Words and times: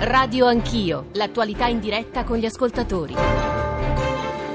Radio 0.00 0.46
Anch'io, 0.46 1.06
l'attualità 1.14 1.66
in 1.66 1.80
diretta 1.80 2.22
con 2.22 2.36
gli 2.36 2.46
ascoltatori. 2.46 3.16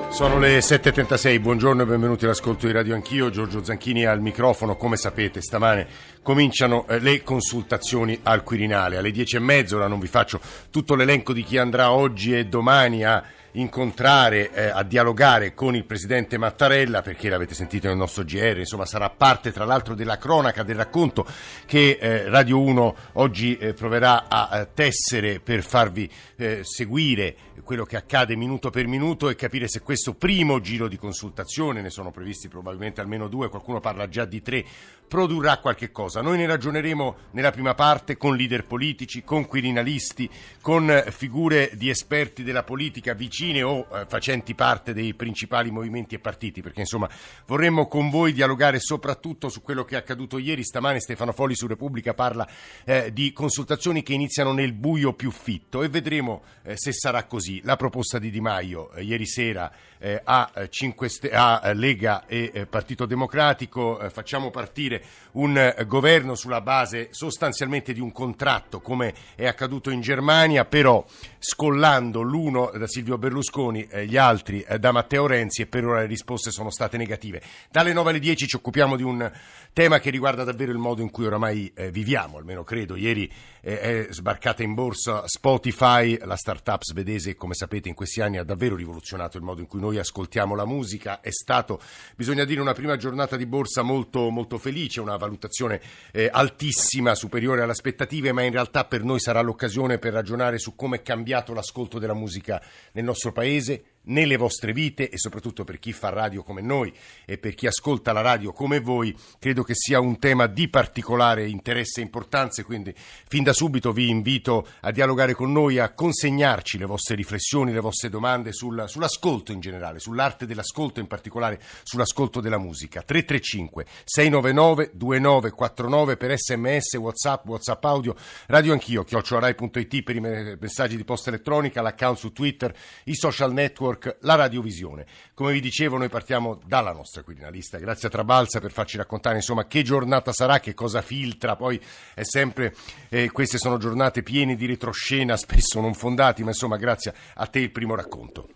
Sono 0.10 0.40
le 0.40 0.60
7.36, 0.60 1.42
buongiorno 1.42 1.82
e 1.82 1.86
benvenuti 1.86 2.24
all'ascolto 2.24 2.66
di 2.66 2.72
Radio 2.72 2.94
Anch'io, 2.94 3.30
Giorgio 3.30 3.62
Zanchini 3.62 4.06
al 4.06 4.22
microfono, 4.22 4.78
come 4.78 4.96
sapete 4.96 5.42
stamane 5.42 5.86
cominciano 6.22 6.88
eh, 6.88 7.00
le 7.00 7.24
consultazioni 7.24 8.18
al 8.24 8.44
Quirinale, 8.44 8.96
alle 8.96 9.10
10.30, 9.10 9.76
ora 9.76 9.88
non 9.88 10.00
vi 10.00 10.08
faccio 10.08 10.40
tutto 10.70 10.96
l'elenco 10.96 11.34
di 11.34 11.44
chi 11.44 11.58
andrà 11.58 11.92
oggi 11.92 12.38
e 12.38 12.46
domani 12.46 13.04
a 13.04 13.22
incontrare, 13.54 14.52
eh, 14.52 14.68
a 14.68 14.84
dialogare 14.84 15.54
con 15.54 15.76
il 15.76 15.86
presidente 15.86 16.38
Mattarella, 16.38 17.02
perché 17.02 17.30
l'avete 17.30 17.54
sentito 17.54 17.88
nel 17.88 17.98
nostro 17.98 18.24
GR, 18.24 18.60
insomma 18.60 18.86
sarà 18.86 19.10
parte 19.10 19.52
tra 19.52 19.66
l'altro 19.66 19.94
della 19.96 20.18
cronaca, 20.18 20.64
del 20.64 20.76
racconto 20.76 21.26
che 21.66 21.98
eh, 22.00 22.30
Radio 22.30 22.60
1 22.60 22.96
oggi 23.14 23.58
eh, 23.58 23.74
proverà 23.74 24.28
a, 24.28 24.66
tessere 24.66 25.40
per 25.40 25.62
farvi 25.64 26.10
eh, 26.38 26.62
seguire 26.64 27.36
quello 27.64 27.86
che 27.86 27.96
accade 27.96 28.36
minuto 28.36 28.70
per 28.70 28.88
minuto 28.88 29.30
e 29.30 29.36
capire 29.36 29.68
se 29.68 29.82
questo 29.82 30.14
primo 30.14 30.60
giro 30.60 30.88
di 30.88 30.98
consultazione, 30.98 31.82
ne 31.82 31.90
sono 31.90 32.12
previsti 32.12 32.48
probabilmente 32.48 33.02
almeno 33.02 33.28
due, 33.28 33.50
qualcuno 33.50 33.80
parla 33.80 34.10
già 34.10 34.26
di 34.26 34.42
tre, 34.42 34.66
produrrà 35.08 35.60
qualche 35.60 35.92
cosa. 35.92 36.22
Noi 36.22 36.38
ne 36.38 36.48
ragioneremo 36.48 37.16
nella 37.32 37.52
prima 37.52 37.76
parte 37.76 38.18
con 38.18 38.36
leader 38.36 38.66
politici, 38.66 39.24
con 39.24 39.46
quirinalisti, 39.46 40.30
con 40.60 40.90
eh, 40.90 41.12
figure 41.12 41.72
di 41.76 41.90
esperti 41.90 42.44
della 42.44 42.64
politica 42.64 43.14
vicine 43.44 43.64
o 43.64 43.88
eh, 43.92 44.06
facenti 44.08 44.56
parte 44.56 44.94
dei 44.94 45.14
principali 45.14 45.70
movimenti 45.70 46.16
e 46.16 46.20
partiti, 46.20 46.62
perché 46.62 46.82
insomma 46.82 47.10
vorremmo 47.46 47.88
con 47.88 48.10
voi 48.10 48.32
dialogare 48.32 48.80
soprattutto 48.80 49.50
su 49.50 49.62
quello 49.62 49.84
che 49.84 49.96
è 49.96 49.98
accaduto 49.98 50.38
ieri. 50.38 50.64
Stamane 50.64 51.00
Stefano 51.00 51.34
Folli 51.34 51.56
su 51.56 51.68
Repubblica 51.68 52.14
parla 52.14 52.48
eh, 52.86 53.12
di 53.12 53.34
consultazioni 53.34 54.02
che 54.02 54.14
iniziano 54.14 54.54
nel 54.54 54.74
buio 54.74 55.14
più 55.14 55.32
fitto 55.32 55.84
e 55.84 55.90
vedremo 55.90 56.44
eh, 56.64 56.78
se 56.78 56.94
sarà 56.94 57.26
così. 57.26 57.62
La 57.64 57.76
proposta 57.76 58.18
di 58.20 58.30
Di 58.30 58.40
Maio 58.40 58.92
eh, 58.94 59.04
ieri 59.04 59.28
sera 59.28 59.72
eh, 60.04 60.20
a, 60.22 60.52
5 60.70 61.08
St- 61.10 61.30
a 61.32 61.72
Lega 61.72 62.26
e 62.28 62.68
Partito 62.70 63.06
Democratico 63.06 64.00
facciamo 64.12 64.52
partire 64.52 65.02
un 65.34 65.58
eh, 65.58 65.86
governo 65.86 66.36
sulla 66.36 66.60
base 66.60 67.08
sostanzialmente 67.12 67.94
di 67.94 68.02
un 68.02 68.12
contratto 68.12 68.82
come 68.82 69.14
è 69.36 69.48
accaduto 69.48 69.90
in 69.90 70.02
Germania, 70.02 70.66
però 70.66 71.06
scollando 71.40 72.22
l'uno 72.22 72.70
da 72.76 72.88
Silvio 72.88 73.18
Berlusconi 73.18 73.88
gli 74.06 74.18
altri 74.18 74.62
eh, 74.62 74.78
da 74.78 74.92
Matteo 74.92 75.26
Renzi 75.26 75.62
e 75.62 75.68
per 75.68 75.86
ora 75.86 76.02
le 76.02 76.08
risposte 76.08 76.52
sono 76.52 76.70
state 76.70 76.98
negative. 76.98 77.42
Dalle 77.72 77.94
9 77.94 78.10
alle 78.10 78.20
10 78.20 78.48
ci 78.48 78.56
occupiamo 78.58 78.98
di 78.98 79.04
un 79.04 79.32
tema 79.72 80.00
che 80.00 80.10
riguarda 80.10 80.44
davvero 80.44 80.72
il 80.72 80.78
modo 80.78 81.02
in 81.02 81.10
cui 81.10 81.26
oramai 81.26 81.72
eh, 81.74 81.92
viviamo, 81.92 82.38
almeno 82.38 82.64
credo. 82.64 82.96
Ieri 82.96 83.32
eh, 83.62 83.80
è 83.80 84.08
sbarcata 84.10 84.64
in 84.64 84.74
borsa 84.74 85.24
Spotify, 85.26 86.18
la 86.24 86.36
startup 86.36 86.84
svedese 86.84 87.36
come 87.36 87.54
sapete 87.54 87.88
in 87.90 87.96
questi 87.96 88.22
anni 88.22 88.38
ha 88.38 88.44
davvero 88.44 88.76
rivoluzionato 88.76 89.38
il 89.38 89.44
modo 89.44 89.62
in 89.62 89.68
cui 89.68 89.80
noi 89.80 89.93
ascoltiamo 90.00 90.56
la 90.56 90.66
musica. 90.66 91.22
È 91.22 91.32
stato, 91.32 91.80
bisogna 92.16 92.46
dire, 92.46 92.62
una 92.62 92.74
prima 92.74 92.98
giornata 92.98 93.36
di 93.36 93.46
borsa 93.46 93.82
molto, 93.82 94.30
molto 94.30 94.58
felice, 94.58 95.02
una 95.02 95.18
valutazione 95.18 95.82
eh, 96.12 96.30
altissima, 96.32 97.16
superiore 97.16 97.62
alle 97.62 97.72
aspettative, 97.72 98.32
ma 98.32 98.42
in 98.44 98.52
realtà 98.52 98.86
per 98.86 99.04
noi 99.04 99.20
sarà 99.20 99.42
l'occasione 99.42 100.00
per 100.00 100.14
ragionare 100.14 100.58
su 100.58 100.76
come 100.76 100.98
è 100.98 101.02
cambiato 101.02 101.54
l'ascolto 101.54 102.00
della 102.00 102.14
musica 102.14 102.62
nel 102.94 103.04
nostro 103.04 103.32
paese 103.32 103.93
nelle 104.06 104.38
vostre 104.38 104.74
vite 104.74 105.10
e 105.10 105.18
soprattutto 105.18 105.64
per 105.64 105.80
chi 105.80 105.94
fa 105.94 106.10
radio 106.10 106.44
come 106.44 106.62
noi 106.62 106.94
e 107.26 107.38
per 107.38 107.54
chi 107.54 107.68
ascolta 107.68 108.12
la 108.12 108.22
radio 108.22 108.52
come 108.52 108.80
voi, 108.80 109.16
credo 109.40 109.64
che 109.64 109.76
sia 109.76 110.00
un 110.00 110.20
tema 110.20 110.48
di 110.48 110.68
particolare 110.68 111.48
interesse 111.48 112.00
e 112.00 112.04
importanza, 112.04 112.64
quindi 112.64 112.94
fin 112.96 113.44
da 113.44 113.54
subito 113.54 113.92
vi 113.92 114.10
invito 114.10 114.68
a 114.82 114.92
dialogare 114.92 115.34
con 115.34 115.52
noi, 115.52 115.80
a 115.80 115.94
consegnarci 115.94 116.78
le 116.78 116.86
vostre 116.86 117.16
riflessioni, 117.16 117.72
le 117.72 117.80
vostre 117.80 118.10
domande 118.10 118.52
sul, 118.52 118.84
sull'ascolto 118.88 119.52
in 119.52 119.60
generale, 119.60 120.00
sull'arte 120.00 120.46
dell'ascolto, 120.46 121.00
in 121.00 121.08
particolare 121.08 121.60
sull'ascolto 121.84 122.42
della 122.42 122.58
musica. 122.58 123.02
335 123.02 123.86
699 124.04 124.92
2949 124.94 126.18
per 126.18 126.38
sms, 126.38 126.96
whatsapp, 126.96 127.48
whatsapp 127.48 127.84
audio, 127.86 128.16
radio 128.48 128.74
anch'io, 128.74 129.04
chiocciolarai.it 129.04 130.04
per 130.04 130.16
i 130.16 130.20
messaggi 130.20 130.96
di 130.96 131.04
posta 131.04 131.30
elettronica, 131.30 131.82
l'account 131.82 132.18
su 132.18 132.32
Twitter, 132.32 132.76
i 133.06 133.16
social 133.16 133.54
network 133.54 133.93
Network, 133.94 134.18
la 134.22 134.36
radiovisione. 134.36 135.06
Come 135.34 135.54
vi 135.54 135.62
dicevo, 135.62 135.98
noi 135.98 136.10
partiamo 136.10 136.60
dalla 136.66 136.92
nostra 136.92 137.24
quirinalista, 137.24 137.78
grazie 137.78 138.08
a 138.08 138.12
Trabalza 138.12 138.60
per 138.60 138.72
farci 138.72 138.98
raccontare 138.98 139.36
insomma 139.36 139.66
che 139.66 139.84
giornata 139.84 140.34
sarà, 140.34 140.60
che 140.60 140.74
cosa 140.74 141.02
filtra, 141.02 141.56
poi 141.56 141.80
è 142.14 142.24
sempre, 142.24 142.74
eh, 143.10 143.32
queste 143.32 143.58
sono 143.58 143.78
giornate 143.78 144.24
piene 144.24 144.56
di 144.56 144.66
retroscena, 144.66 145.38
spesso 145.38 145.80
non 145.80 145.94
fondati, 145.94 146.44
ma 146.44 146.50
insomma 146.50 146.78
grazie 146.78 147.14
a 147.36 147.46
te 147.48 147.60
il 147.60 147.72
primo 147.72 147.96
racconto. 147.96 148.50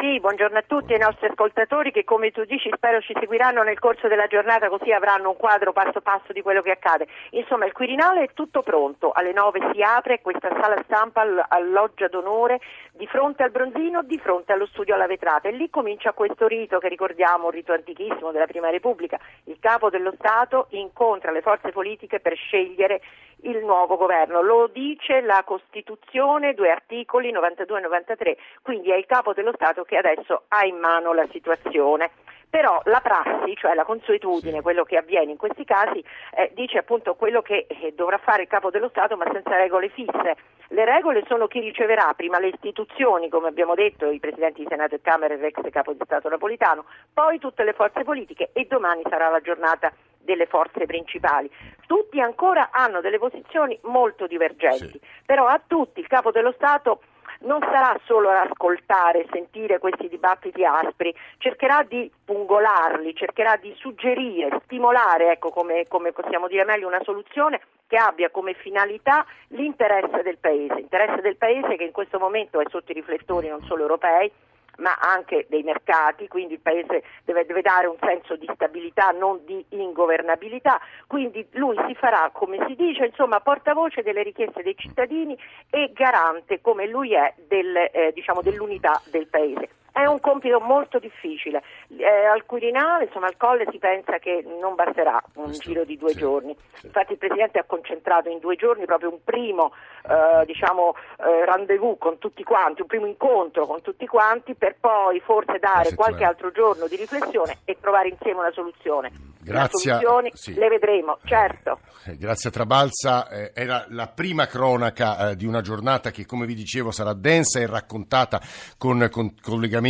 Sì, 0.00 0.20
buongiorno 0.20 0.58
a 0.58 0.64
tutti 0.66 0.92
i 0.92 0.98
nostri 0.98 1.26
ascoltatori 1.26 1.90
che 1.90 2.04
come 2.04 2.30
tu 2.30 2.44
dici 2.44 2.70
spero 2.74 3.00
ci 3.00 3.14
seguiranno 3.18 3.62
nel 3.62 3.78
corso 3.78 4.08
della 4.08 4.26
giornata 4.26 4.68
così 4.68 4.92
avranno 4.92 5.30
un 5.30 5.36
quadro 5.36 5.72
passo 5.72 6.02
passo 6.02 6.34
di 6.34 6.42
quello 6.42 6.60
che 6.60 6.72
accade. 6.72 7.06
Insomma 7.30 7.64
il 7.64 7.72
Quirinale 7.72 8.24
è 8.24 8.28
tutto 8.34 8.62
pronto, 8.62 9.12
alle 9.12 9.32
9 9.32 9.70
si 9.72 9.80
apre 9.80 10.20
questa 10.20 10.50
sala 10.60 10.82
stampa 10.84 11.24
all'Oggia 11.48 12.08
d'Onore 12.08 12.60
di 12.92 13.06
fronte 13.06 13.42
al 13.42 13.50
Bronzino, 13.50 14.02
di 14.02 14.18
fronte 14.18 14.52
allo 14.52 14.66
studio 14.66 14.94
alla 14.94 15.06
vetrata 15.06 15.48
e 15.48 15.52
lì 15.52 15.70
comincia 15.70 16.12
questo 16.12 16.46
rito 16.46 16.78
che 16.78 16.88
ricordiamo, 16.88 17.46
un 17.46 17.52
rito 17.52 17.72
antichissimo 17.72 18.32
della 18.32 18.46
Prima 18.46 18.68
Repubblica. 18.68 19.18
Il 19.44 19.56
capo 19.60 19.88
dello 19.88 20.12
Stato 20.18 20.66
incontra 20.70 21.30
le 21.30 21.40
forze 21.40 21.70
politiche 21.70 22.20
per 22.20 22.34
scegliere 22.34 23.00
il 23.42 23.64
nuovo 23.64 23.96
governo. 23.96 24.42
Lo 24.42 24.68
dice 24.72 25.20
la 25.20 25.42
Costituzione, 25.44 26.54
due 26.54 26.70
articoli 26.70 27.30
92 27.30 27.78
e 27.78 27.82
93, 27.82 28.36
quindi 28.62 28.90
è 28.90 28.96
il 28.96 29.06
capo 29.06 29.32
dello 29.32 29.52
Stato 29.54 29.84
che 29.84 29.96
adesso 29.96 30.44
ha 30.48 30.64
in 30.64 30.76
mano 30.78 31.12
la 31.12 31.26
situazione. 31.30 32.10
Però 32.48 32.80
la 32.84 33.00
prassi, 33.00 33.54
cioè 33.56 33.74
la 33.74 33.84
consuetudine, 33.84 34.62
quello 34.62 34.84
che 34.84 34.96
avviene 34.96 35.32
in 35.32 35.36
questi 35.36 35.64
casi, 35.64 36.02
eh, 36.36 36.52
dice 36.54 36.78
appunto 36.78 37.14
quello 37.16 37.42
che 37.42 37.66
eh, 37.68 37.92
dovrà 37.94 38.18
fare 38.18 38.42
il 38.42 38.48
capo 38.48 38.70
dello 38.70 38.88
Stato 38.88 39.16
ma 39.16 39.28
senza 39.30 39.56
regole 39.56 39.88
fisse. 39.88 40.36
Le 40.68 40.84
regole 40.84 41.24
sono 41.26 41.48
chi 41.48 41.60
riceverà 41.60 42.14
prima 42.16 42.38
le 42.38 42.48
istituzioni, 42.48 43.28
come 43.28 43.48
abbiamo 43.48 43.74
detto, 43.74 44.10
i 44.10 44.20
presidenti 44.20 44.62
di 44.62 44.68
Senato 44.70 44.94
e 44.94 45.00
Camera 45.02 45.34
e 45.34 45.36
l'ex 45.36 45.60
capo 45.70 45.92
di 45.92 45.98
Stato 46.02 46.28
Napolitano, 46.28 46.84
poi 47.12 47.38
tutte 47.38 47.62
le 47.62 47.72
forze 47.72 48.04
politiche 48.04 48.50
e 48.52 48.64
domani 48.64 49.02
sarà 49.08 49.28
la 49.28 49.40
giornata 49.40 49.92
delle 50.26 50.44
forze 50.44 50.84
principali. 50.84 51.50
Tutti 51.86 52.20
ancora 52.20 52.68
hanno 52.70 53.00
delle 53.00 53.18
posizioni 53.18 53.78
molto 53.84 54.26
divergenti, 54.26 54.90
sì. 54.90 55.00
però 55.24 55.46
a 55.46 55.58
tutti 55.66 56.00
il 56.00 56.06
capo 56.06 56.30
dello 56.30 56.52
Stato 56.52 57.00
non 57.40 57.60
sarà 57.60 57.98
solo 58.04 58.30
ad 58.30 58.48
ascoltare, 58.48 59.26
sentire 59.30 59.78
questi 59.78 60.08
dibattiti 60.08 60.64
aspri, 60.64 61.14
cercherà 61.38 61.82
di 61.82 62.10
pungolarli, 62.24 63.14
cercherà 63.14 63.56
di 63.56 63.74
suggerire, 63.78 64.60
stimolare, 64.64 65.32
ecco 65.32 65.50
come, 65.50 65.86
come 65.86 66.12
possiamo 66.12 66.48
dire 66.48 66.64
meglio, 66.64 66.86
una 66.86 67.02
soluzione 67.02 67.60
che 67.86 67.96
abbia 67.96 68.30
come 68.30 68.54
finalità 68.54 69.24
l'interesse 69.48 70.22
del 70.22 70.38
Paese, 70.38 70.80
interesse 70.80 71.20
del 71.20 71.36
Paese 71.36 71.76
che 71.76 71.84
in 71.84 71.92
questo 71.92 72.18
momento 72.18 72.60
è 72.60 72.64
sotto 72.68 72.90
i 72.90 72.94
riflettori 72.94 73.48
non 73.48 73.62
solo 73.64 73.82
europei, 73.82 74.30
ma 74.76 74.96
anche 74.98 75.46
dei 75.48 75.62
mercati, 75.62 76.28
quindi 76.28 76.54
il 76.54 76.60
Paese 76.60 77.02
deve, 77.24 77.46
deve, 77.46 77.62
dare 77.62 77.86
un 77.86 77.96
senso 78.00 78.36
di 78.36 78.48
stabilità, 78.54 79.10
non 79.10 79.40
di 79.44 79.64
ingovernabilità, 79.70 80.80
quindi 81.06 81.46
lui 81.52 81.76
si 81.86 81.94
farà, 81.94 82.30
come 82.32 82.58
si 82.66 82.74
dice, 82.74 83.06
insomma, 83.06 83.40
portavoce 83.40 84.02
delle 84.02 84.22
richieste 84.22 84.62
dei 84.62 84.76
cittadini 84.76 85.38
e 85.70 85.92
garante, 85.92 86.60
come 86.60 86.86
lui 86.86 87.14
è, 87.14 87.34
del, 87.46 87.76
eh, 87.76 88.12
diciamo, 88.14 88.42
dell'unità 88.42 89.00
del 89.10 89.26
Paese. 89.28 89.68
È 89.96 90.04
un 90.04 90.20
compito 90.20 90.60
molto 90.60 90.98
difficile. 90.98 91.62
Eh, 91.96 92.26
al 92.26 92.44
Quirinale, 92.44 93.04
insomma, 93.04 93.28
al 93.28 93.38
Colle 93.38 93.66
si 93.70 93.78
pensa 93.78 94.18
che 94.18 94.44
non 94.60 94.74
basterà 94.74 95.18
un 95.36 95.44
Questo, 95.44 95.70
giro 95.70 95.84
di 95.84 95.96
due 95.96 96.10
sì, 96.10 96.18
giorni. 96.18 96.54
Sì. 96.74 96.84
Infatti 96.84 97.12
il 97.12 97.18
Presidente 97.18 97.58
ha 97.60 97.64
concentrato 97.64 98.28
in 98.28 98.38
due 98.38 98.56
giorni 98.56 98.84
proprio 98.84 99.08
un 99.08 99.24
primo 99.24 99.72
eh, 100.06 100.44
diciamo, 100.44 100.94
eh, 101.16 101.46
rendezvous 101.46 101.96
con 101.98 102.18
tutti 102.18 102.42
quanti, 102.42 102.82
un 102.82 102.88
primo 102.88 103.06
incontro 103.06 103.66
con 103.66 103.80
tutti 103.80 104.06
quanti 104.06 104.54
per 104.54 104.76
poi 104.78 105.18
forse 105.20 105.58
dare 105.58 105.94
qualche 105.94 106.24
altro 106.24 106.50
giorno 106.50 106.88
di 106.88 106.96
riflessione 106.96 107.60
e 107.64 107.78
trovare 107.80 108.08
insieme 108.08 108.40
una 108.40 108.52
soluzione. 108.52 109.10
Grazie. 109.40 109.92
Le 109.92 109.98
soluzioni 110.00 110.30
sì. 110.34 110.54
le 110.54 110.68
vedremo, 110.68 111.18
certo. 111.24 111.78
Eh, 112.04 112.18
grazie 112.18 112.50
a 112.50 112.52
Trabalza, 112.52 113.28
eh, 113.28 113.52
era 113.54 113.86
la 113.90 114.08
prima 114.08 114.46
cronaca 114.46 115.30
eh, 115.30 115.36
di 115.36 115.46
una 115.46 115.60
giornata 115.60 116.10
che 116.10 116.26
come 116.26 116.46
vi 116.46 116.54
dicevo 116.54 116.90
sarà 116.90 117.14
densa 117.14 117.60
e 117.60 117.66
raccontata 117.66 118.40
con, 118.76 119.08
con 119.10 119.34
collegamenti 119.40 119.84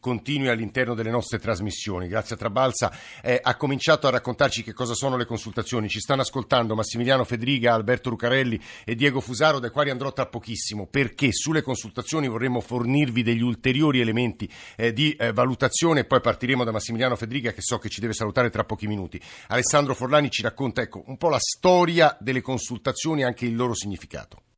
continui 0.00 0.48
all'interno 0.48 0.94
delle 0.94 1.10
nostre 1.10 1.38
trasmissioni. 1.38 2.08
Grazie 2.08 2.34
a 2.34 2.38
Trabalza 2.38 2.92
eh, 3.22 3.40
ha 3.42 3.56
cominciato 3.56 4.06
a 4.06 4.10
raccontarci 4.10 4.62
che 4.62 4.72
cosa 4.72 4.94
sono 4.94 5.16
le 5.16 5.24
consultazioni. 5.24 5.88
Ci 5.88 6.00
stanno 6.00 6.22
ascoltando 6.22 6.74
Massimiliano 6.74 7.24
Fedriga, 7.24 7.74
Alberto 7.74 8.10
Lucarelli 8.10 8.60
e 8.84 8.94
Diego 8.94 9.20
Fusaro, 9.20 9.58
dai 9.58 9.70
quali 9.70 9.90
andrò 9.90 10.12
tra 10.12 10.26
pochissimo, 10.26 10.86
perché 10.86 11.32
sulle 11.32 11.62
consultazioni 11.62 12.28
vorremmo 12.28 12.60
fornirvi 12.60 13.22
degli 13.22 13.42
ulteriori 13.42 14.00
elementi 14.00 14.48
eh, 14.76 14.92
di 14.92 15.12
eh, 15.12 15.32
valutazione 15.32 16.04
poi 16.04 16.20
partiremo 16.20 16.64
da 16.64 16.72
Massimiliano 16.72 17.16
Fedriga 17.16 17.52
che 17.52 17.62
so 17.62 17.78
che 17.78 17.88
ci 17.88 18.00
deve 18.00 18.12
salutare 18.12 18.50
tra 18.50 18.64
pochi 18.64 18.86
minuti. 18.86 19.20
Alessandro 19.48 19.94
Forlani 19.94 20.30
ci 20.30 20.42
racconta 20.42 20.82
ecco, 20.82 21.02
un 21.06 21.16
po' 21.16 21.28
la 21.28 21.38
storia 21.40 22.16
delle 22.20 22.40
consultazioni 22.40 23.22
e 23.22 23.24
anche 23.24 23.46
il 23.46 23.56
loro 23.56 23.74
significato. 23.74 24.51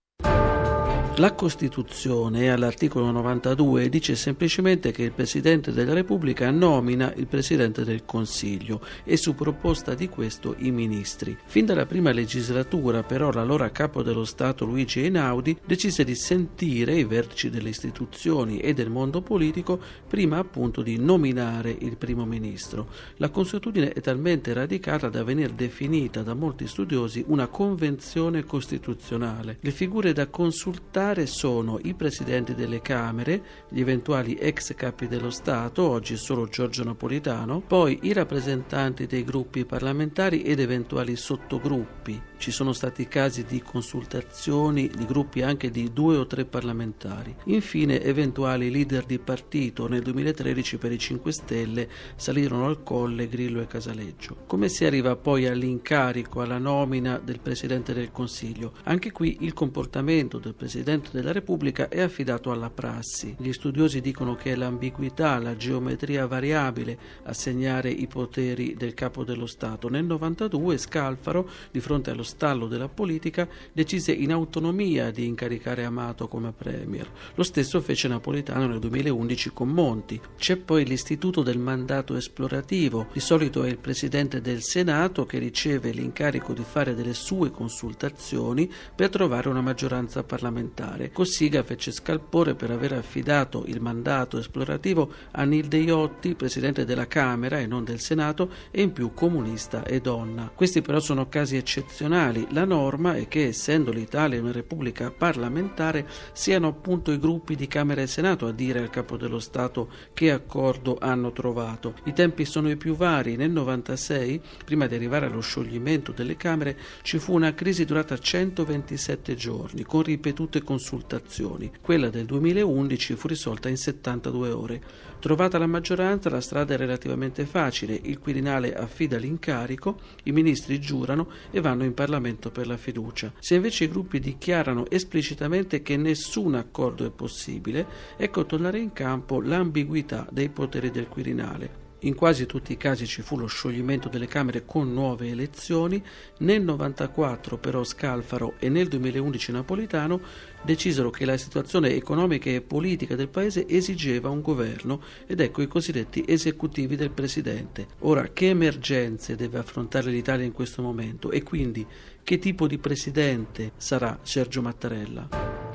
La 1.19 1.33
Costituzione 1.33 2.51
all'articolo 2.51 3.13
92 3.13 3.89
dice 3.89 4.17
semplicemente 4.17 4.91
che 4.91 5.05
il 5.05 5.13
Presidente 5.13 5.71
della 5.71 5.93
Repubblica 5.93 6.51
nomina 6.51 7.13
il 7.15 7.29
Presidente 7.29 7.85
del 7.85 8.05
Consiglio 8.05 8.81
e 9.05 9.17
su 9.17 9.37
proposta 9.37 9.95
di 9.95 10.09
questo 10.09 10.57
i 10.59 10.73
ministri. 10.73 11.39
Fin 11.45 11.67
dalla 11.67 11.87
prima 11.87 12.11
legislatura 12.11 13.05
però 13.05 13.31
l'allora 13.31 13.71
capo 13.71 14.03
dello 14.03 14.25
Stato 14.25 14.65
Luigi 14.65 15.05
Einaudi 15.05 15.57
decise 15.65 16.03
di 16.03 16.17
sentire 16.17 16.97
i 16.97 17.05
vertici 17.05 17.49
delle 17.49 17.69
istituzioni 17.69 18.59
e 18.59 18.75
del 18.75 18.91
mondo 18.91 19.23
politico 19.23 19.81
prima 20.09 20.39
appunto 20.39 20.83
di 20.83 20.99
nominare 20.99 21.77
il 21.79 21.97
primo 21.97 22.25
ministro. 22.25 22.89
La 23.19 23.31
consuetudine 23.31 23.93
è 23.93 24.01
talmente 24.01 24.53
radicata 24.53 25.09
da 25.09 25.23
venir 25.23 25.53
definita 25.53 26.23
da 26.23 26.35
molti 26.35 26.67
studiosi 26.67 27.23
una 27.29 27.47
convenzione 27.47 28.43
costituzionale. 28.43 29.59
Le 29.61 29.71
figure 29.71 30.13
da 30.13 30.27
consultare 30.27 31.03
votare 31.05 31.27
sono 31.27 31.79
i 31.83 31.93
presidenti 31.93 32.55
delle 32.55 32.81
Camere, 32.81 33.43
gli 33.69 33.81
eventuali 33.81 34.37
ex 34.37 34.75
capi 34.75 35.07
dello 35.07 35.29
Stato, 35.29 35.87
oggi 35.87 36.17
solo 36.17 36.49
Giorgio 36.49 36.83
Napolitano, 36.83 37.61
poi 37.61 37.99
i 38.03 38.15
rappresentanti 38.15 39.07
dei 39.07 39.23
gruppi 39.23 39.67
parlamentari 39.67 40.43
ed 40.43 40.61
eventuali 40.61 41.15
sottogruppi. 41.15 42.19
Ci 42.37 42.51
sono 42.51 42.73
stati 42.73 43.09
casi 43.09 43.45
di 43.45 43.63
consultazioni 43.63 44.89
di 44.89 45.07
gruppi 45.07 45.43
anche 45.43 45.71
di 45.71 45.93
due 45.93 46.17
o 46.17 46.27
tre 46.27 46.45
parlamentari. 46.45 47.35
Infine 47.45 48.03
eventuali 48.03 48.71
leader 48.71 49.05
di 49.07 49.19
partito. 49.19 49.89
Nel 49.89 50.03
2013 50.03 50.77
per 50.77 50.93
i 50.93 50.99
5 50.99 51.33
Stelle 51.33 51.89
salirono 52.17 52.67
al 52.67 52.83
colle 52.83 53.29
Grillo 53.29 53.63
e 53.63 53.67
Casaleggio. 53.67 54.37
Come 54.47 54.69
si 54.69 54.85
arriva 54.85 55.17
poi 55.17 55.47
all'incarico, 55.47 56.43
alla 56.43 56.59
nomina 56.59 57.19
del 57.19 57.41
Presidente 57.41 57.95
del 57.95 58.11
Consiglio? 58.11 58.75
Anche 58.85 59.11
qui 59.11 59.39
il 59.41 59.55
comportamento 59.55 60.39
del 60.39 60.55
Presidente 60.55 61.11
della 61.13 61.33
Repubblica 61.33 61.89
è 61.89 62.01
affidato 62.01 62.51
alla 62.51 62.71
prassi. 62.71 63.35
Gli 63.39 63.53
studiosi 63.53 64.01
dicono 64.01 64.35
che 64.35 64.53
è 64.53 64.57
l'ambiguità, 64.57 65.39
la 65.39 65.57
geometria 65.57 66.27
variabile 66.27 66.99
a 67.23 67.33
segnare 67.33 67.91
i 67.91 68.07
poteri 68.07 68.75
del 68.75 68.93
capo 68.93 69.25
dello 69.25 69.47
Stato. 69.47 69.89
Nel 69.89 70.05
92 70.05 70.77
Scalfaro, 70.77 71.49
di 71.71 71.81
fronte 71.81 72.11
allo 72.11 72.23
stallo 72.35 72.67
della 72.67 72.89
politica, 72.89 73.49
decise 73.73 74.11
in 74.13 74.33
autonomia 74.33 75.11
di 75.13 75.25
incaricare 75.27 75.85
Amato 75.85 76.27
come 76.27 76.53
premier. 76.53 77.09
Lo 77.35 77.45
stesso 77.45 77.81
fece 77.81 78.09
Napolitano 78.09 78.67
nel 78.67 78.81
2011 78.81 79.51
con 79.53 79.69
Monti. 79.69 80.21
C'è 80.37 80.57
poi 80.57 80.85
l'istituto 80.85 81.43
del 81.43 81.59
mandato 81.59 82.17
esplorativo. 82.17 83.07
Di 83.13 83.21
solito 83.21 83.63
è 83.63 83.69
il 83.69 83.79
Presidente 83.79 84.41
del 84.41 84.63
Senato 84.63 85.25
che 85.25 85.39
riceve 85.39 85.93
l'incarico 85.93 86.53
di 86.53 86.65
fare 86.65 86.95
delle 86.95 87.15
sue 87.15 87.53
consultazioni 87.53 88.71
per 88.95 89.11
trovare 89.11 89.49
una 89.49 89.61
maggioranza 89.61 90.25
parlamentare. 90.25 91.13
Cossiga 91.13 91.63
fece 91.63 91.93
scalpore 91.93 92.55
per 92.57 92.71
aver 92.71 92.95
affidato 92.95 93.63
il 93.67 93.81
mandato 93.81 94.39
esplorativo 94.39 95.13
a 95.31 95.45
Nilde 95.45 95.77
Iotti, 95.79 96.35
presidente 96.35 96.85
della 96.85 97.07
Camera 97.07 97.61
e 97.61 97.67
non 97.67 97.85
del 97.85 98.01
Senato, 98.01 98.51
e 98.73 98.83
in 98.83 98.93
più 98.93 99.13
comunista 99.15 99.85
e 99.85 100.01
donna. 100.01 100.51
Questi 100.53 100.83
però 100.83 100.99
sono 100.99 101.29
casi 101.29 101.57
eccezionali. 101.57 102.14
La 102.15 102.65
norma 102.65 103.17
è 103.17 103.27
che, 103.27 103.47
essendo 103.49 103.91
l'Italia 103.91 104.41
una 104.41 104.53
repubblica 104.53 105.11
parlamentare, 105.11 106.07
siano 106.33 106.69
appunto 106.69 107.11
i 107.11 107.19
gruppi 107.19 107.57
di 107.57 107.67
Camera 107.67 108.03
e 108.03 108.07
Senato 108.07 108.47
a 108.47 108.53
dire 108.53 108.79
al 108.79 108.89
capo 108.89 109.17
dello 109.17 109.41
Stato 109.41 109.91
che 110.15 110.31
accordo 110.31 110.97
hanno 111.01 111.33
trovato. 111.33 111.95
I 112.05 112.13
tempi 112.13 112.45
sono 112.45 112.71
i 112.71 112.77
più 112.77 112.95
vari. 112.95 113.35
Nel 113.35 113.51
96, 113.51 114.41
prima 114.65 114.87
di 114.87 114.95
arrivare 114.95 115.27
allo 115.27 115.41
scioglimento 115.41 116.13
delle 116.13 116.37
Camere, 116.37 116.79
ci 117.03 117.19
fu 117.19 117.35
una 117.35 117.53
crisi 117.53 117.85
durata 117.85 118.17
127 118.17 119.35
giorni, 119.35 119.83
con 119.83 120.03
ripetute 120.05 120.63
consultazioni. 120.63 121.73
Quella 121.81 122.11
del 122.11 122.27
2011 122.27 123.17
fu 123.17 123.27
risolta 123.27 123.69
in 123.69 123.77
72 123.77 124.51
ore. 124.51 124.83
Trovata 125.19 125.59
la 125.59 125.67
maggioranza, 125.67 126.31
la 126.31 126.41
strada 126.41 126.75
è 126.75 126.77
relativamente 126.77 127.45
facile. 127.45 127.99
Il 128.01 128.21
Quirinale 128.21 128.73
affida 128.73 129.17
l'incarico, 129.17 129.99
i 130.25 130.33
ministri 130.33 130.79
giurano 130.79 131.29
e 131.51 131.61
vanno 131.61 131.83
in 131.83 131.89
Parlamento 131.89 132.03
per 132.51 132.67
la 132.67 132.77
fiducia. 132.77 133.33
Se 133.39 133.55
invece 133.55 133.85
i 133.85 133.89
gruppi 133.89 134.21
dichiarano 134.21 134.89
esplicitamente 134.91 135.83
che 135.83 135.97
nessun 135.97 136.55
accordo 136.55 137.07
è 137.07 137.11
possibile, 137.11 137.87
ecco 138.17 138.47
tornare 138.47 138.79
in 138.79 138.93
campo 138.93 139.41
l'ambiguità 139.41 140.27
dei 140.31 140.49
poteri 140.49 140.91
del 140.91 141.09
Quirinale. 141.09 141.84
In 142.05 142.15
quasi 142.15 142.45
tutti 142.45 142.73
i 142.73 142.77
casi 142.77 143.07
ci 143.07 143.23
fu 143.23 143.39
lo 143.39 143.47
scioglimento 143.47 144.11
delle 144.11 144.27
Camere 144.27 144.67
con 144.67 144.93
nuove 144.93 145.31
elezioni, 145.31 145.97
nel 146.39 146.61
1994 146.61 147.57
però 147.57 147.83
Scalfaro 147.83 148.55
e 148.59 148.69
nel 148.69 148.89
2011 148.89 149.53
Napolitano 149.53 150.21
decisero 150.63 151.09
che 151.09 151.25
la 151.25 151.39
situazione 151.39 151.95
economica 151.95 152.51
e 152.51 152.61
politica 152.61 153.17
del 153.17 153.29
Paese 153.29 153.67
esigeva 153.67 154.29
un 154.29 154.43
governo 154.43 155.01
ed 155.27 155.41
ecco 155.41 155.63
i 155.63 155.67
cosiddetti 155.67 156.25
esecutivi 156.27 156.95
del 156.95 157.11
Presidente. 157.11 157.87
Ora, 158.01 158.29
che 158.29 158.51
emergenze 158.51 159.35
deve 159.35 159.59
affrontare 159.59 160.11
l'Italia 160.11 160.45
in 160.45 160.53
questo 160.53 160.83
momento 160.83 161.31
e 161.31 161.43
quindi 161.43 161.87
che 162.23 162.39
tipo 162.39 162.67
di 162.67 162.77
Presidente 162.77 163.73
sarà 163.79 164.19
Sergio 164.23 164.61
Mattarella? 164.61 165.74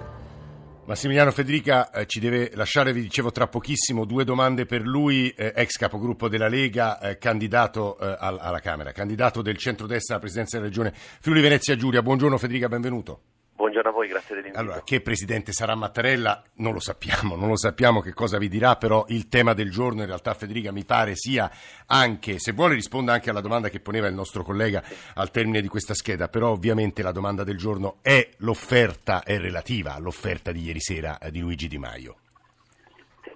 Massimiliano 0.89 1.29
Federica 1.29 1.91
eh, 1.91 2.07
ci 2.07 2.19
deve 2.19 2.49
lasciare, 2.55 2.93
vi 2.93 3.01
dicevo 3.01 3.31
tra 3.31 3.45
pochissimo, 3.45 4.05
due 4.05 4.23
domande 4.23 4.65
per 4.65 4.81
lui, 4.81 5.29
eh, 5.29 5.53
ex 5.55 5.75
capogruppo 5.75 6.27
della 6.27 6.47
Lega, 6.47 6.99
eh, 6.99 7.19
candidato 7.19 7.95
alla 7.95 8.59
Camera, 8.59 8.91
candidato 8.91 9.43
del 9.43 9.57
centrodestra 9.57 10.15
alla 10.15 10.23
presidenza 10.23 10.57
della 10.57 10.67
Regione 10.67 10.91
Friuli 10.95 11.41
Venezia 11.41 11.75
Giulia. 11.75 12.01
Buongiorno 12.01 12.39
Federica, 12.39 12.67
benvenuto. 12.67 13.21
Buongiorno 13.59 13.89
a 13.89 13.91
voi, 13.91 14.07
grazie 14.07 14.35
dell'invito. 14.35 14.61
Allora, 14.63 14.83
che 14.83 15.01
presidente 15.01 15.51
sarà 15.51 15.75
Mattarella? 15.75 16.41
Non 16.59 16.71
lo 16.71 16.79
sappiamo, 16.79 17.35
non 17.35 17.49
lo 17.49 17.57
sappiamo 17.57 17.99
che 17.99 18.13
cosa 18.13 18.37
vi 18.37 18.47
dirà, 18.47 18.77
però 18.77 19.03
il 19.09 19.27
tema 19.27 19.53
del 19.53 19.69
giorno 19.69 19.99
in 19.99 20.07
realtà 20.07 20.33
Federica 20.33 20.71
mi 20.71 20.85
pare 20.85 21.17
sia 21.17 21.51
anche, 21.85 22.39
se 22.39 22.53
vuole 22.53 22.75
risponda 22.75 23.11
anche 23.11 23.29
alla 23.29 23.41
domanda 23.41 23.67
che 23.67 23.81
poneva 23.81 24.07
il 24.07 24.13
nostro 24.13 24.43
collega 24.43 24.81
al 25.13 25.29
termine 25.31 25.59
di 25.59 25.67
questa 25.67 25.93
scheda, 25.93 26.29
però 26.29 26.51
ovviamente 26.51 27.03
la 27.03 27.11
domanda 27.11 27.43
del 27.43 27.57
giorno 27.57 27.97
è 28.01 28.29
l'offerta, 28.37 29.23
è 29.23 29.37
relativa 29.37 29.93
all'offerta 29.93 30.53
di 30.53 30.61
ieri 30.63 30.79
sera 30.79 31.17
eh, 31.17 31.29
di 31.29 31.41
Luigi 31.41 31.67
Di 31.67 31.77
Maio. 31.77 32.15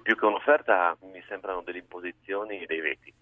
Più 0.04 0.16
che 0.16 0.26
un'offerta 0.26 0.96
mi 1.02 1.22
sembrano 1.28 1.64
delle 1.64 1.80
imposizioni 1.80 2.62
e 2.62 2.66
dei 2.66 2.80
veti. 2.80 3.14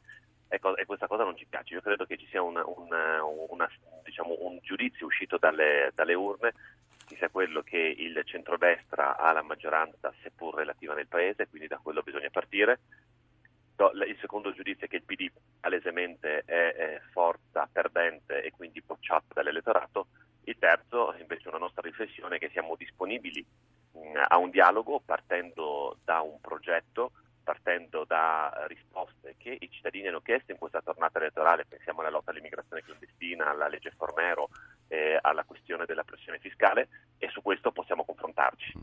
Ecco, 0.47 0.75
e 0.75 0.85
questa 0.85 1.07
cosa 1.07 1.23
non 1.23 1.35
ci 1.35 1.47
piace. 1.49 1.73
Io 1.73 1.81
credo 1.81 2.05
che 2.05 2.17
ci 2.17 2.27
sia 2.29 2.43
una, 2.43 2.61
una, 2.63 3.23
una, 3.49 3.67
diciamo, 4.03 4.35
un 4.41 4.59
giudizio 4.61 5.07
uscito 5.07 5.37
dalle, 5.39 5.91
dalle 5.95 6.13
urne 6.13 6.53
sia 7.15 7.29
quello 7.29 7.61
che 7.61 7.77
il 7.77 8.21
centrodestra 8.25 9.17
ha 9.17 9.31
la 9.31 9.41
maggioranza 9.41 10.13
seppur 10.21 10.55
relativa 10.55 10.93
nel 10.93 11.07
Paese, 11.07 11.47
quindi 11.47 11.67
da 11.67 11.79
quello 11.81 12.01
bisogna 12.01 12.29
partire. 12.29 12.79
Il 13.81 14.17
secondo 14.19 14.53
giudizio 14.53 14.85
è 14.85 14.89
che 14.89 14.97
il 14.97 15.03
PD 15.03 15.31
palesemente 15.59 16.43
è 16.45 17.01
forza 17.11 17.67
perdente 17.71 18.43
e 18.43 18.51
quindi 18.51 18.81
bocciata 18.85 19.33
dall'elettorato. 19.33 20.07
Il 20.43 20.57
terzo 20.59 21.15
invece 21.19 21.45
è 21.45 21.49
una 21.49 21.57
nostra 21.57 21.81
riflessione 21.81 22.37
che 22.37 22.49
siamo 22.49 22.75
disponibili 22.75 23.43
a 24.27 24.37
un 24.37 24.51
dialogo 24.51 25.01
partendo 25.03 25.97
da 26.03 26.21
un 26.21 26.39
progetto, 26.39 27.11
partendo 27.43 28.05
da 28.05 28.65
risposte 28.67 29.35
che 29.37 29.57
i 29.59 29.69
cittadini 29.69 30.07
hanno 30.07 30.21
chiesto 30.21 30.51
in 30.51 30.57
questa 30.57 30.81
tornata 30.81 31.19
elettorale, 31.19 31.65
pensiamo 31.65 31.99
alla 31.99 32.09
lotta 32.09 32.31
all'immigrazione 32.31 32.83
clandestina, 32.83 33.49
alla 33.49 33.67
legge 33.67 33.91
Formero, 33.91 34.49
eh, 34.87 35.17
alla 35.21 35.43
questione 35.43 35.85
della 35.85 36.03
pressione 36.03 36.39
fiscale 36.39 36.87
e 37.17 37.29
su 37.29 37.41
questo 37.41 37.71
possiamo 37.71 38.05
confrontarci. 38.05 38.73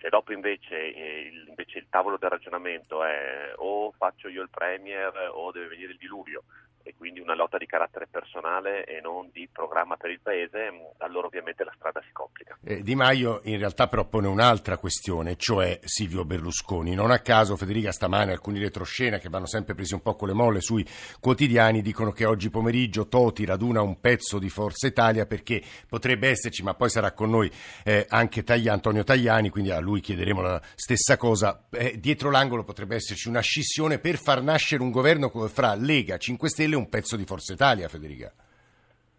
Se 0.00 0.08
dopo 0.08 0.32
invece, 0.32 0.94
eh, 0.94 1.20
il, 1.32 1.48
invece 1.48 1.78
il 1.78 1.88
tavolo 1.90 2.16
del 2.16 2.30
ragionamento 2.30 3.04
è 3.04 3.52
o 3.56 3.92
faccio 3.92 4.28
io 4.28 4.42
il 4.42 4.48
Premier 4.50 5.30
o 5.32 5.52
deve 5.52 5.68
venire 5.68 5.92
il 5.92 5.98
diluvio 5.98 6.44
e 6.82 6.94
quindi 6.96 7.20
una 7.20 7.34
lotta 7.34 7.58
di 7.58 7.66
carattere 7.66 8.06
personale 8.06 8.84
e 8.84 9.00
non 9.00 9.28
di 9.32 9.48
programma 9.52 9.96
per 9.96 10.10
il 10.10 10.20
Paese, 10.20 10.92
allora 10.98 11.26
ovviamente 11.26 11.64
la 11.64 11.72
strada 11.76 12.00
si 12.04 12.12
complica. 12.12 12.56
Eh, 12.64 12.82
di 12.82 12.94
Maio 12.94 13.40
in 13.44 13.58
realtà 13.58 13.88
però 13.88 14.04
pone 14.06 14.28
un'altra 14.28 14.78
questione, 14.78 15.36
cioè 15.36 15.78
Silvio 15.84 16.24
Berlusconi. 16.24 16.94
Non 16.94 17.10
a 17.10 17.18
caso 17.18 17.56
Federica 17.56 17.92
stamane 17.92 18.32
alcuni 18.32 18.58
retroscena 18.58 19.18
che 19.18 19.28
vanno 19.28 19.46
sempre 19.46 19.74
presi 19.74 19.94
un 19.94 20.02
po' 20.02 20.14
con 20.14 20.28
le 20.28 20.34
molle 20.34 20.60
sui 20.60 20.86
quotidiani 21.20 21.82
dicono 21.82 22.12
che 22.12 22.24
oggi 22.24 22.50
pomeriggio 22.50 23.08
Toti 23.08 23.44
raduna 23.44 23.82
un 23.82 24.00
pezzo 24.00 24.38
di 24.38 24.48
Forza 24.48 24.86
Italia 24.86 25.26
perché 25.26 25.62
potrebbe 25.88 26.28
esserci, 26.28 26.62
ma 26.62 26.74
poi 26.74 26.88
sarà 26.88 27.12
con 27.12 27.30
noi 27.30 27.50
eh, 27.84 28.06
anche 28.08 28.42
Taglia, 28.42 28.72
Antonio 28.72 29.04
Tagliani, 29.04 29.50
quindi 29.50 29.70
a 29.70 29.80
lui 29.80 30.00
chiederemo 30.00 30.40
la 30.40 30.60
stessa 30.74 31.16
cosa. 31.16 31.66
Eh, 31.70 31.98
dietro 31.98 32.30
l'angolo 32.30 32.64
potrebbe 32.64 32.96
esserci 32.96 33.28
una 33.28 33.40
scissione 33.40 33.98
per 33.98 34.16
far 34.16 34.42
nascere 34.42 34.82
un 34.82 34.90
governo 34.90 35.28
fra 35.48 35.74
Lega, 35.74 36.16
5 36.16 36.48
Stelle 36.48 36.69
Stelle 36.70 36.76
un 36.76 36.88
pezzo 36.88 37.16
di 37.16 37.24
Forza 37.24 37.52
Italia, 37.52 37.88
Federica. 37.88 38.32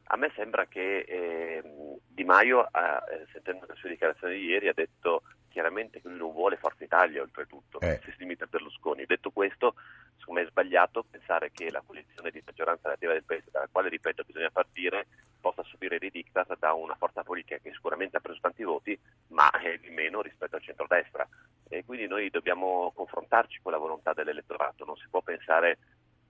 A 0.05 0.15
me 0.15 0.31
sembra 0.36 0.67
che 0.67 1.00
eh, 1.00 1.62
Di 2.08 2.24
Maio, 2.24 2.65
eh, 2.65 3.27
sentendo 3.34 3.65
le 3.67 3.75
sue 3.75 3.89
dichiarazioni 3.89 4.36
di 4.36 4.46
ieri, 4.46 4.70
ha 4.70 4.74
detto 4.74 5.24
chiaramente 5.50 6.01
che 6.01 6.08
lui 6.08 6.17
non 6.17 6.31
vuole 6.31 6.55
Forza 6.55 6.84
Italia 6.84 7.22
oltretutto, 7.22 7.81
eh. 7.81 8.00
si 8.05 8.13
limita 8.20 8.46
a 8.46 8.48
Berlusconi. 8.48 9.05
Detto 9.05 9.31
questo, 9.31 9.75
secondo 10.17 10.39
me 10.39 10.48
è 10.48 10.50
sbagliato 10.50 11.05
pensare 11.10 11.51
che 11.51 11.70
la 11.70 11.84
coalizione 11.86 12.31
di 12.31 12.41
maggioranza 12.46 12.84
relativa 12.84 13.13
del 13.13 13.24
Paese, 13.25 13.51
dalla 13.51 13.67
quale, 13.70 13.89
ripeto, 13.89 14.24
bisogna 14.24 14.50
partire, 14.50 15.08
possa 15.41 15.63
subire 15.63 16.00
dei 16.00 16.10
diktat 16.10 16.58
da 16.58 16.72
una 16.72 16.96
forza 16.96 17.24
politica 17.24 17.58
che 17.58 17.74
sicuramente 17.74 18.15
ha 18.15 18.22
preso 18.22 18.39
tanti 18.39 18.63
voti, 18.63 18.98
ma 19.29 19.50
eh, 19.60 19.77
di 19.79 19.89
meno 19.89 20.22
rispetto 20.22 20.55
al 20.55 20.62
centrodestra. 20.62 21.27
E 21.67 21.84
quindi 21.84 22.08
noi 22.08 22.29
dobbiamo 22.29 22.91
confrontarci 22.96 23.60
con 23.62 23.74
la 23.74 23.77
volontà 23.77 24.13
dell'elettorato, 24.13 24.86
non 24.86 24.96
si 24.96 25.08
può 25.10 25.22
pensare 25.22 25.77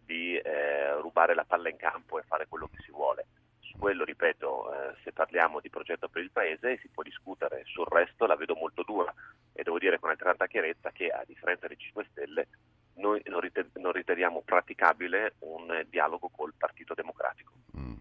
di 0.05 0.35
eh, 0.37 0.93
rubare 0.99 1.33
la 1.33 1.45
palla 1.45 1.69
in 1.69 1.77
campo 1.77 2.19
e 2.19 2.23
fare 2.23 2.47
quello 2.47 2.67
che 2.67 2.81
si 2.83 2.91
vuole. 2.91 3.25
Su 3.59 3.77
quello, 3.77 4.03
ripeto, 4.03 4.73
eh, 4.73 4.95
se 5.03 5.11
parliamo 5.11 5.59
di 5.59 5.69
progetto 5.69 6.09
per 6.09 6.21
il 6.21 6.31
Paese 6.31 6.77
si 6.81 6.89
può 6.89 7.03
discutere, 7.03 7.63
sul 7.65 7.85
resto 7.89 8.25
la 8.25 8.35
vedo 8.35 8.55
molto 8.55 8.83
dura 8.83 9.13
e 9.53 9.63
devo 9.63 9.79
dire 9.79 9.99
con 9.99 10.09
altrettanta 10.09 10.47
chiarezza 10.47 10.91
che 10.91 11.09
a 11.09 11.23
differenza 11.25 11.67
dei 11.67 11.77
5 11.77 12.07
Stelle 12.11 12.47
noi 12.95 13.21
non, 13.25 13.91
riteniamo 13.91 14.41
praticabile 14.45 15.35
un 15.39 15.85
dialogo 15.89 16.29
col 16.29 16.53
Partito 16.57 16.93
Democratico. 16.93 17.53
Mm. 17.77 17.95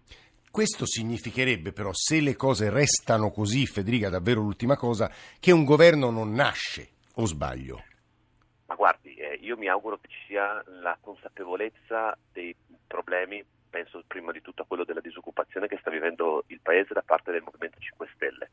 Questo 0.51 0.85
significherebbe 0.85 1.71
però, 1.71 1.91
se 1.93 2.19
le 2.19 2.35
cose 2.35 2.69
restano 2.69 3.31
così, 3.31 3.65
Federica, 3.65 4.09
davvero 4.09 4.41
l'ultima 4.41 4.75
cosa, 4.75 5.09
che 5.39 5.51
un 5.51 5.63
governo 5.63 6.09
non 6.09 6.33
nasce, 6.33 6.89
o 7.15 7.25
sbaglio? 7.25 7.83
Io 9.41 9.57
mi 9.57 9.67
auguro 9.67 9.97
che 9.97 10.07
ci 10.07 10.19
sia 10.27 10.63
la 10.81 10.97
consapevolezza 11.01 12.15
dei 12.31 12.55
problemi, 12.85 13.43
penso 13.69 14.03
prima 14.05 14.31
di 14.31 14.41
tutto 14.41 14.61
a 14.61 14.65
quello 14.65 14.83
della 14.83 14.99
disoccupazione 14.99 15.67
che 15.67 15.77
sta 15.79 15.89
vivendo 15.89 16.43
il 16.47 16.59
Paese 16.61 16.93
da 16.93 17.01
parte 17.01 17.31
del 17.31 17.41
Movimento 17.41 17.79
5 17.79 18.07
Stelle. 18.13 18.51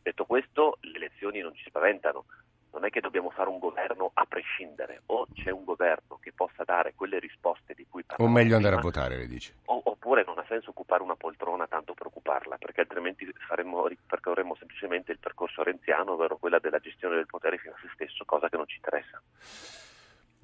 Detto 0.00 0.24
questo, 0.26 0.78
le 0.82 0.96
elezioni 0.96 1.40
non 1.40 1.54
ci 1.54 1.64
spaventano, 1.66 2.26
non 2.72 2.84
è 2.84 2.90
che 2.90 3.00
dobbiamo 3.00 3.30
fare 3.30 3.48
un 3.48 3.58
governo 3.58 4.12
a 4.14 4.26
prescindere, 4.26 5.02
o 5.06 5.26
c'è 5.34 5.50
un 5.50 5.64
governo 5.64 6.18
che 6.20 6.32
possa 6.32 6.62
dare 6.64 6.94
quelle 6.94 7.18
risposte 7.18 7.74
di 7.74 7.86
cui 7.88 8.04
parliamo. 8.04 8.30
O 8.30 8.34
meglio 8.34 8.54
andare 8.54 8.76
prima, 8.76 8.88
a 8.88 8.92
votare, 8.92 9.16
le 9.16 9.26
dice. 9.26 9.54
Oppure 9.64 10.22
non 10.24 10.38
ha 10.38 10.44
senso 10.46 10.70
occupare 10.70 11.02
una 11.02 11.16
poltrona 11.16 11.66
tanto 11.66 11.94
per 11.94 12.06
occuparla, 12.06 12.58
perché 12.58 12.82
altrimenti 12.82 13.28
faremo, 13.46 13.88
percorreremo 14.06 14.54
semplicemente 14.54 15.10
il 15.10 15.18
percorso 15.18 15.64
renziano, 15.64 16.12
ovvero 16.12 16.36
quella 16.36 16.60
della 16.60 16.78
gestione 16.78 17.16
del 17.16 17.26
potere 17.26 17.58
fino 17.58 17.74
a 17.74 17.78
se 17.82 17.90
stesso, 17.92 18.24
cosa 18.24 18.48
che 18.48 18.56
non 18.56 18.68
ci 18.68 18.76
interessa. 18.76 19.20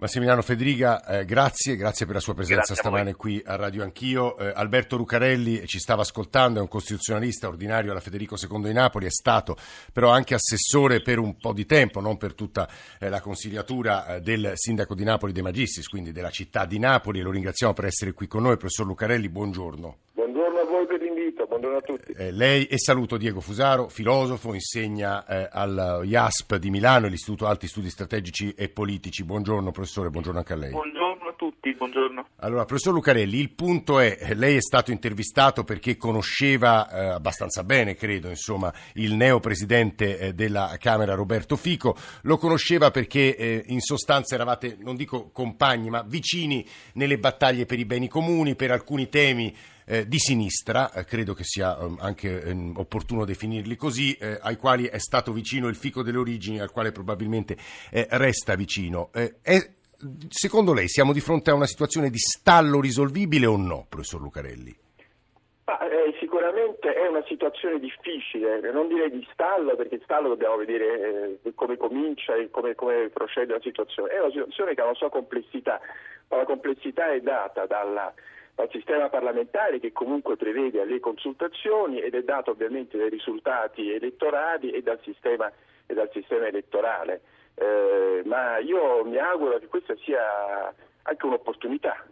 Massimiliano 0.04 0.42
Federica, 0.42 1.02
eh, 1.06 1.24
grazie, 1.24 1.76
grazie 1.76 2.04
per 2.04 2.16
la 2.16 2.20
sua 2.20 2.34
presenza 2.34 2.74
stamane 2.74 3.14
qui 3.14 3.42
a 3.42 3.56
Radio 3.56 3.82
Anch'io. 3.82 4.36
Eh, 4.36 4.52
Alberto 4.54 4.98
Rucarelli 4.98 5.66
ci 5.66 5.78
stava 5.78 6.02
ascoltando, 6.02 6.58
è 6.58 6.60
un 6.60 6.68
costituzionalista 6.68 7.48
ordinario 7.48 7.90
alla 7.90 8.00
Federico 8.00 8.36
II 8.36 8.64
di 8.64 8.74
Napoli, 8.74 9.06
è 9.06 9.10
stato 9.10 9.56
però 9.94 10.10
anche 10.10 10.34
assessore 10.34 11.00
per 11.00 11.18
un 11.18 11.38
po' 11.38 11.54
di 11.54 11.64
tempo, 11.64 12.00
non 12.00 12.18
per 12.18 12.34
tutta 12.34 12.68
eh, 12.98 13.08
la 13.08 13.22
consigliatura 13.22 14.16
eh, 14.16 14.20
del 14.20 14.52
sindaco 14.56 14.94
di 14.94 15.04
Napoli 15.04 15.32
De 15.32 15.40
Magistris, 15.40 15.88
quindi 15.88 16.12
della 16.12 16.28
città 16.28 16.66
di 16.66 16.78
Napoli. 16.78 17.22
Lo 17.22 17.30
ringraziamo 17.30 17.72
per 17.72 17.86
essere 17.86 18.12
qui 18.12 18.26
con 18.26 18.42
noi. 18.42 18.58
Professor 18.58 18.84
Lucarelli, 18.84 19.30
buongiorno. 19.30 19.96
Buongiorno 20.12 20.23
l'invito, 21.44 21.46
buongiorno 21.46 21.76
a 21.76 21.80
tutti. 21.80 22.12
Eh, 22.12 22.30
lei 22.32 22.66
e 22.66 22.78
saluto 22.78 23.16
Diego 23.16 23.40
Fusaro, 23.40 23.88
filosofo, 23.88 24.54
insegna 24.54 25.26
eh, 25.26 25.48
al 25.50 26.02
IASP 26.04 26.56
di 26.56 26.70
Milano, 26.70 27.06
l'Istituto 27.06 27.46
Alti 27.46 27.66
Studi 27.66 27.90
Strategici 27.90 28.54
e 28.56 28.68
Politici. 28.68 29.24
Buongiorno 29.24 29.70
professor 29.70 29.82
professore, 29.84 30.10
buongiorno 30.10 30.38
anche 30.38 30.52
a 30.52 30.56
lei. 30.56 30.70
Buongiorno 30.70 31.28
a 31.28 31.32
tutti, 31.36 31.74
buongiorno. 31.74 32.26
Allora, 32.36 32.64
professor 32.64 32.92
Lucarelli, 32.92 33.38
il 33.38 33.50
punto 33.50 34.00
è, 34.00 34.34
lei 34.34 34.56
è 34.56 34.60
stato 34.60 34.90
intervistato 34.90 35.64
perché 35.64 35.96
conosceva 35.96 36.88
eh, 36.90 37.06
abbastanza 37.08 37.64
bene, 37.64 37.94
credo, 37.94 38.28
insomma, 38.28 38.72
il 38.94 39.14
neo 39.14 39.40
presidente 39.40 40.18
eh, 40.18 40.32
della 40.32 40.74
Camera 40.78 41.14
Roberto 41.14 41.56
Fico, 41.56 41.96
lo 42.22 42.36
conosceva 42.38 42.90
perché 42.90 43.36
eh, 43.36 43.64
in 43.66 43.80
sostanza 43.80 44.34
eravate, 44.34 44.76
non 44.80 44.96
dico 44.96 45.30
compagni, 45.30 45.90
ma 45.90 46.02
vicini 46.02 46.66
nelle 46.94 47.18
battaglie 47.18 47.66
per 47.66 47.78
i 47.78 47.84
beni 47.84 48.08
comuni, 48.08 48.56
per 48.56 48.70
alcuni 48.70 49.08
temi 49.08 49.54
eh, 49.86 50.06
di 50.06 50.18
sinistra, 50.18 50.92
eh, 50.92 51.04
credo 51.04 51.34
che 51.34 51.44
sia 51.44 51.76
um, 51.78 51.96
anche 52.00 52.42
um, 52.46 52.72
opportuno 52.76 53.24
definirli 53.24 53.76
così, 53.76 54.12
eh, 54.14 54.38
ai 54.40 54.56
quali 54.56 54.86
è 54.86 54.98
stato 54.98 55.32
vicino 55.32 55.68
il 55.68 55.76
fico 55.76 56.02
delle 56.02 56.18
origini, 56.18 56.60
al 56.60 56.70
quale 56.70 56.92
probabilmente 56.92 57.56
eh, 57.90 58.06
resta 58.10 58.54
vicino. 58.54 59.10
Eh, 59.12 59.36
è, 59.42 59.58
secondo 60.28 60.72
lei 60.72 60.88
siamo 60.88 61.12
di 61.12 61.20
fronte 61.20 61.50
a 61.50 61.54
una 61.54 61.66
situazione 61.66 62.10
di 62.10 62.18
stallo 62.18 62.80
risolvibile 62.80 63.46
o 63.46 63.56
no, 63.56 63.86
professor 63.88 64.20
Lucarelli? 64.20 64.82
Eh, 65.66 66.14
sicuramente 66.18 66.92
è 66.92 67.06
una 67.06 67.24
situazione 67.26 67.78
difficile, 67.78 68.60
non 68.70 68.86
direi 68.88 69.10
di 69.10 69.26
stallo 69.32 69.74
perché 69.76 69.98
stallo 70.04 70.28
dobbiamo 70.28 70.56
vedere 70.56 71.40
eh, 71.42 71.54
come 71.54 71.78
comincia 71.78 72.34
e 72.34 72.50
come, 72.50 72.74
come, 72.74 73.08
procede 73.08 73.54
la 73.54 73.60
situazione, 73.60 74.10
è 74.10 74.20
una 74.20 74.30
situazione 74.30 74.74
che 74.74 74.80
ha 74.82 74.84
una 74.84 74.94
sua 74.94 75.08
complessità, 75.08 75.80
ma 76.28 76.36
la 76.36 76.44
complessità 76.44 77.10
è 77.12 77.20
data 77.20 77.64
dalla, 77.64 78.12
dal 78.54 78.68
sistema 78.70 79.08
parlamentare 79.08 79.80
che 79.80 79.92
comunque 79.92 80.36
prevede 80.36 80.84
le 80.84 81.00
consultazioni 81.00 82.00
ed 82.00 82.14
è 82.14 82.22
dato 82.22 82.52
ovviamente 82.52 82.96
dai 82.96 83.08
risultati 83.08 83.90
elettorali 83.90 84.70
e 84.70 84.82
dal 84.82 85.00
sistema, 85.02 85.50
e 85.86 85.94
dal 85.94 86.10
sistema 86.12 86.46
elettorale. 86.46 87.22
Eh, 87.56 88.22
ma 88.24 88.58
io 88.58 89.04
mi 89.04 89.16
auguro 89.18 89.58
che 89.58 89.66
questa 89.66 89.94
sia 89.96 90.72
anche 91.02 91.26
un'opportunità, 91.26 92.06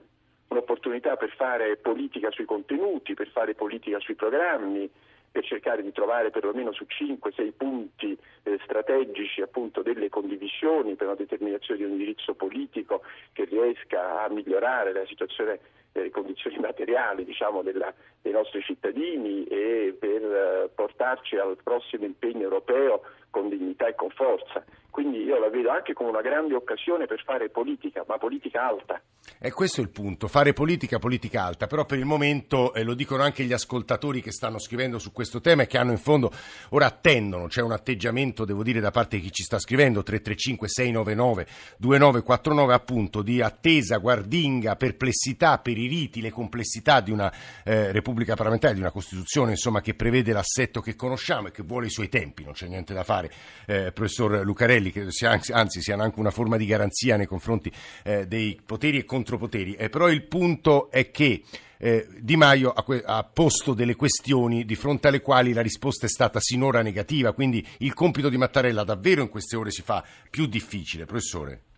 un'opportunità 0.49 1.17
per 1.17 1.31
fare 1.31 1.77
politica 1.77 2.31
sui 2.31 2.45
contenuti, 2.45 3.15
per 3.15 3.29
fare 3.29 3.55
politica 3.55 3.99
sui 4.01 4.15
programmi, 4.15 4.91
per 5.31 5.45
cercare 5.45 5.83
di 5.83 5.93
trovare 5.93 6.31
perlomeno 6.31 6.73
su 6.73 6.85
5-6 6.87 7.53
punti 7.57 8.17
eh, 8.43 8.59
strategici 8.65 9.41
appunto 9.41 9.81
delle 9.81 10.11
condivisioni 10.11 10.95
per 10.95 11.07
una 11.07 11.17
determinazione 11.17 11.79
di 11.79 11.87
un 11.87 11.93
indirizzo 11.93 12.35
politico 12.35 13.03
che 13.33 13.45
riesca 13.45 14.23
a 14.25 14.29
migliorare 14.29 14.93
la 14.93 15.07
situazione 15.07 15.59
le 15.93 16.11
condizioni 16.11 16.59
materiali 16.59 17.25
diciamo, 17.25 17.63
della, 17.63 17.93
dei 18.21 18.33
nostri 18.33 18.63
cittadini 18.63 19.45
e 19.45 19.95
per 19.99 20.23
eh, 20.23 20.71
portarci 20.75 21.37
al 21.37 21.57
prossimo 21.63 22.05
impegno 22.05 22.43
europeo 22.43 23.03
con 23.31 23.49
dignità 23.49 23.89
e 23.89 23.95
con 23.95 24.11
forza. 24.11 24.65
Quindi 24.91 25.25
io 25.25 25.39
la 25.39 25.49
vedo 25.49 25.71
anche 25.71 25.95
come 25.95 26.11
una 26.11 26.21
grande 26.21 26.55
occasione 26.55 27.07
per 27.07 27.23
fare 27.25 27.49
politica, 27.49 28.05
ma 28.07 28.19
politica 28.19 28.69
alta. 28.69 29.01
E 29.39 29.51
questo 29.51 29.81
è 29.81 29.85
il 29.85 29.91
punto, 29.91 30.29
fare 30.29 30.53
politica, 30.53 30.99
politica 30.99 31.45
alta, 31.45 31.67
però 31.67 31.87
per 31.87 31.99
il 31.99 32.05
momento, 32.05 32.75
eh, 32.75 32.83
lo 32.83 32.93
dicono 32.93 33.23
anche 33.23 33.45
gli 33.45 33.53
ascoltatori 33.53 34.21
che 34.21 34.33
stanno 34.33 34.59
scrivendo 34.59 34.99
su 34.99 35.11
questo 35.11 35.41
tema 35.41 35.63
e 35.63 35.67
che 35.67 35.79
hanno 35.79 35.93
in 35.93 35.99
fondo, 35.99 36.31
ora 36.71 36.87
attendono, 36.87 37.47
c'è 37.47 37.63
un 37.63 37.73
atteggiamento, 37.73 38.45
devo 38.45 38.63
dire, 38.63 38.81
da 38.81 38.91
parte 38.91 39.17
di 39.17 39.23
chi 39.23 39.33
ci 39.33 39.43
sta 39.43 39.59
scrivendo, 39.59 40.03
335 40.03 40.69
699 40.69 41.47
2949 41.79 42.75
appunto, 42.75 43.23
di 43.23 43.41
attesa, 43.41 43.97
guardinga, 43.97 44.77
perplessità 44.77 45.59
per 45.59 45.79
i 45.79 45.82
riti, 45.87 46.21
le 46.21 46.31
complessità 46.31 47.01
di 47.01 47.11
una 47.11 47.33
eh, 47.65 47.93
Repubblica 47.93 48.35
parlamentare, 48.35 48.75
di 48.75 48.81
una 48.81 48.91
Costituzione, 48.91 49.53
insomma, 49.53 49.81
che 49.81 49.95
prevede 49.95 50.33
l'assetto 50.33 50.81
che 50.81 50.95
conosciamo 50.95 51.49
e 51.49 51.51
che 51.51 51.63
vuole 51.63 51.87
i 51.87 51.91
suoi 51.91 52.09
tempi, 52.09 52.45
non 52.45 52.53
c'è 52.53 52.67
niente 52.67 52.95
da 52.95 53.05
fare 53.05 53.31
eh, 53.67 53.93
professor 53.93 54.45
Lucarelli, 54.45 54.91
che 54.91 55.07
sia, 55.11 55.39
anzi 55.51 55.81
siano 55.81 56.03
anche 56.03 56.21
una 56.21 56.31
forma 56.31 56.57
di 56.57 56.67
garanzia 56.67 57.17
nei 57.17 57.27
confronti 57.27 57.73
eh, 58.05 58.27
dei 58.27 58.61
poteri 58.65 58.99
e 58.99 59.05
contropoteri. 59.05 59.75
Eh, 59.75 59.89
però 59.89 60.09
il 60.09 60.23
punto 60.25 60.91
è 60.91 61.11
che 61.11 61.43
eh, 61.79 62.07
Di 62.21 62.37
Maio 62.37 62.71
ha, 62.71 62.85
ha, 63.05 63.25
posto 63.25 63.75
delle 63.75 63.97
questioni 63.97 64.65
di 64.65 64.77
fronte 64.77 65.09
alle 65.09 65.21
quali 65.21 65.53
la 65.53 65.63
risposta 65.63 66.07
è 66.07 66.09
stata 66.09 66.39
sinora 66.41 66.81
negativa, 66.81 67.33
quindi 67.33 67.67
il 67.79 67.93
compito 67.93 68.29
di 68.29 68.37
Mattarella 68.37 68.85
davvero 68.85 69.23
in 69.23 69.29
queste 69.29 69.57
ore 69.57 69.73
si 69.73 69.83
fa 69.83 70.05
più 70.31 70.47
difficile. 70.47 71.07
Professore. 71.07 71.72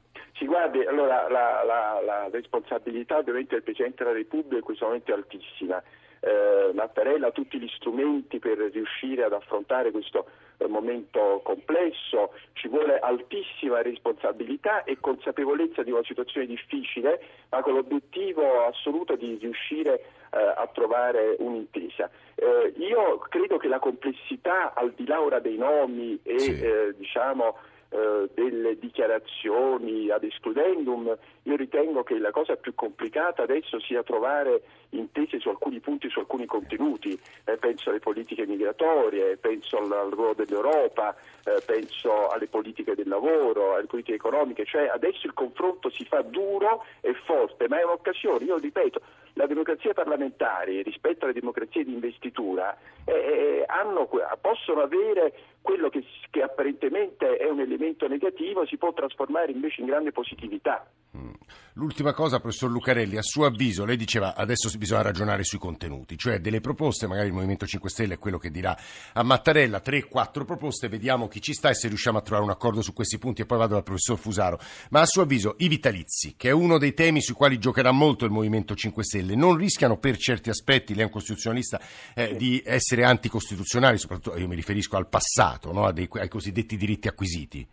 Guardi, 0.75 0.87
allora 0.87 1.29
la, 1.29 1.63
la, 1.63 2.01
la 2.05 2.29
responsabilità 2.33 3.19
ovviamente 3.19 3.55
del 3.55 3.63
Presidente 3.63 4.03
della 4.03 4.17
Repubblica 4.17 4.57
in 4.57 4.63
questo 4.63 4.87
momento 4.87 5.13
è 5.13 5.15
altissima 5.15 5.81
eh, 6.25 6.73
Mattarella 6.73 7.29
ha 7.29 7.33
tutti 7.33 7.61
gli 7.61 7.69
strumenti 7.77 8.39
per 8.39 8.57
riuscire 8.59 9.25
ad 9.25 9.35
affrontare 9.35 9.91
questo 9.91 10.27
eh, 10.57 10.67
momento 10.67 11.43
complesso, 11.45 12.33
ci 12.55 12.69
vuole 12.69 12.99
altissima 12.99 13.83
responsabilità 13.83 14.85
e 14.85 14.97
consapevolezza 14.99 15.83
di 15.83 15.91
una 15.91 16.03
situazione 16.03 16.47
difficile, 16.47 17.21
ma 17.51 17.61
con 17.61 17.75
l'obiettivo 17.75 18.65
assoluto 18.65 19.17
di 19.17 19.37
riuscire 19.39 20.01
eh, 20.31 20.39
a 20.39 20.67
trovare 20.73 21.37
un'intesa. 21.39 22.11
Eh, 22.37 22.73
io 22.79 23.19
credo 23.29 23.59
che 23.59 23.69
la 23.69 23.79
complessità, 23.79 24.73
al 24.75 24.93
di 24.93 25.07
là 25.07 25.21
ora 25.21 25.41
dei 25.41 25.59
nomi 25.59 26.19
e 26.23 26.39
sì. 26.39 26.59
Eh, 26.59 26.95
diciamo, 26.97 27.57
eh, 27.95 28.29
delle 28.35 28.77
dichiarazioni 28.77 30.11
ad 30.11 30.25
escludendum, 30.25 31.17
io 31.45 31.57
ritengo 31.57 32.03
che 32.03 32.19
la 32.19 32.33
cosa 32.33 32.57
più 32.57 32.75
complicata 32.75 33.43
adesso 33.43 33.79
sia 33.79 34.03
trovare 34.03 34.63
intese 34.91 35.39
su 35.39 35.49
alcuni 35.49 35.79
punti, 35.79 36.09
su 36.09 36.19
alcuni 36.19 36.45
contenuti, 36.45 37.17
eh, 37.45 37.57
penso 37.57 37.91
alle 37.91 38.01
politiche 38.01 38.47
migratorie, 38.47 39.37
penso 39.37 39.79
al, 39.79 39.93
al 39.93 40.11
ruolo 40.11 40.35
dell'Europa, 40.35 41.15
eh, 41.45 41.63
penso 41.65 42.29
alle 42.31 42.49
politiche 42.49 42.97
del 42.97 43.07
lavoro, 43.07 43.75
alle 43.75 43.87
politiche 43.87 44.17
economiche, 44.17 44.65
cioè 44.65 44.89
adesso 44.93 45.29
il 45.29 45.35
confronto 45.35 45.89
si 45.89 46.05
fa 46.05 46.23
duro 46.23 46.85
e 47.01 47.15
forte, 47.25 47.69
ma 47.69 47.79
è 47.79 47.85
un'occasione, 47.85 48.45
io 48.45 48.59
ripeto, 48.59 49.01
la 49.35 49.47
democrazia 49.47 49.93
parlamentare 49.93 50.83
rispetto 50.83 51.25
alle 51.25 51.35
democrazie 51.35 51.85
di 51.85 51.93
investitura 51.93 52.77
eh, 53.05 53.13
eh, 53.13 53.65
hanno, 53.67 54.09
possono 54.41 54.81
avere 54.81 55.33
quello 55.65 55.89
che, 55.89 56.05
che 56.31 56.43
apparentemente 56.43 57.39
è 57.39 57.49
un 57.49 57.59
elemento 57.59 58.07
negativo, 58.07 58.67
si 58.67 58.77
può 58.77 58.93
trasformare 58.93 59.51
invece 59.51 59.81
in 59.81 59.87
grande 59.87 60.13
positività. 60.13 60.87
Mm. 61.17 61.33
L'ultima 61.77 62.13
cosa, 62.13 62.39
professor 62.39 62.71
Lucarelli, 62.71 63.17
a 63.17 63.23
suo 63.23 63.47
avviso, 63.47 63.85
lei 63.85 63.97
diceva 63.97 64.37
adesso 64.37 64.71
bisogna 64.79 65.03
ragionare 65.03 65.43
sui 65.43 65.59
contenuti, 65.59 66.17
cioè 66.17 66.39
delle 66.39 66.61
proposte, 66.61 67.09
magari 67.09 67.29
il 67.29 67.33
Movimento 67.33 67.67
5 67.67 67.91
Stelle 67.91 68.15
è 68.15 68.19
quello 68.19 68.39
che 68.39 68.51
dirà 68.51 68.77
a 69.13 69.23
Mattarella, 69.25 69.83
3-4 69.85 70.45
proposte, 70.45 70.89
vediamo 70.89 71.27
chi 71.27 71.41
ci 71.41 71.53
sta 71.53 71.71
e 71.71 71.75
se 71.75 71.89
riusciamo 71.89 72.19
a 72.19 72.21
trovare 72.21 72.45
un 72.45 72.53
accordo 72.53 72.81
su 72.81 72.93
questi 72.93 73.19
punti 73.19 73.43
e 73.43 73.47
poi 73.47 73.59
vado 73.59 73.75
dal 73.75 73.83
professor 73.83 74.17
Fusaro. 74.17 74.61
Ma 74.91 75.01
a 75.01 75.07
suo 75.07 75.23
avviso 75.23 75.57
i 75.59 75.69
vitalizi, 75.69 76.35
che 76.37 76.51
è 76.51 76.53
uno 76.53 76.79
dei 76.79 76.95
temi 76.95 77.21
sui 77.21 77.35
quali 77.35 77.59
giocherà 77.59 77.91
molto 77.91 78.25
il 78.25 78.31
Movimento 78.31 78.77
5 78.77 79.03
Stelle, 79.03 79.35
non 79.35 79.57
rischiano 79.57 79.97
per 79.99 80.17
certi 80.17 80.51
aspetti, 80.51 80.93
lei 80.95 81.03
è 81.03 81.07
un 81.07 81.13
costituzionalista, 81.13 81.81
eh, 82.15 82.37
di 82.37 82.63
essere 82.65 83.03
anticostituzionali, 83.03 83.99
soprattutto 83.99 84.39
io 84.39 84.47
mi 84.47 84.55
riferisco 84.55 84.97
al 84.97 85.09
passato, 85.09 85.54
no? 85.73 85.91
dei, 85.93 86.09
ai 86.13 86.29
cosiddetti 86.29 86.77
diritti 86.77 87.09
acquisiti? 87.09 87.67